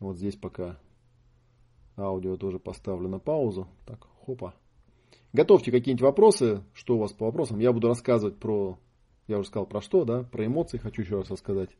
Вот 0.00 0.16
здесь 0.16 0.36
пока 0.36 0.78
аудио 1.98 2.38
тоже 2.38 2.58
поставлю 2.58 3.10
на 3.10 3.18
паузу. 3.18 3.68
Так, 3.86 4.08
хопа. 4.24 4.54
Готовьте 5.32 5.70
какие-нибудь 5.70 6.02
вопросы, 6.02 6.62
что 6.74 6.96
у 6.96 6.98
вас 6.98 7.12
по 7.12 7.24
вопросам. 7.24 7.58
Я 7.58 7.72
буду 7.72 7.88
рассказывать 7.88 8.36
про, 8.36 8.78
я 9.28 9.38
уже 9.38 9.48
сказал 9.48 9.66
про 9.66 9.80
что, 9.80 10.04
да, 10.04 10.24
про 10.24 10.44
эмоции 10.44 10.76
хочу 10.76 11.02
еще 11.02 11.16
раз 11.16 11.30
рассказать. 11.30 11.70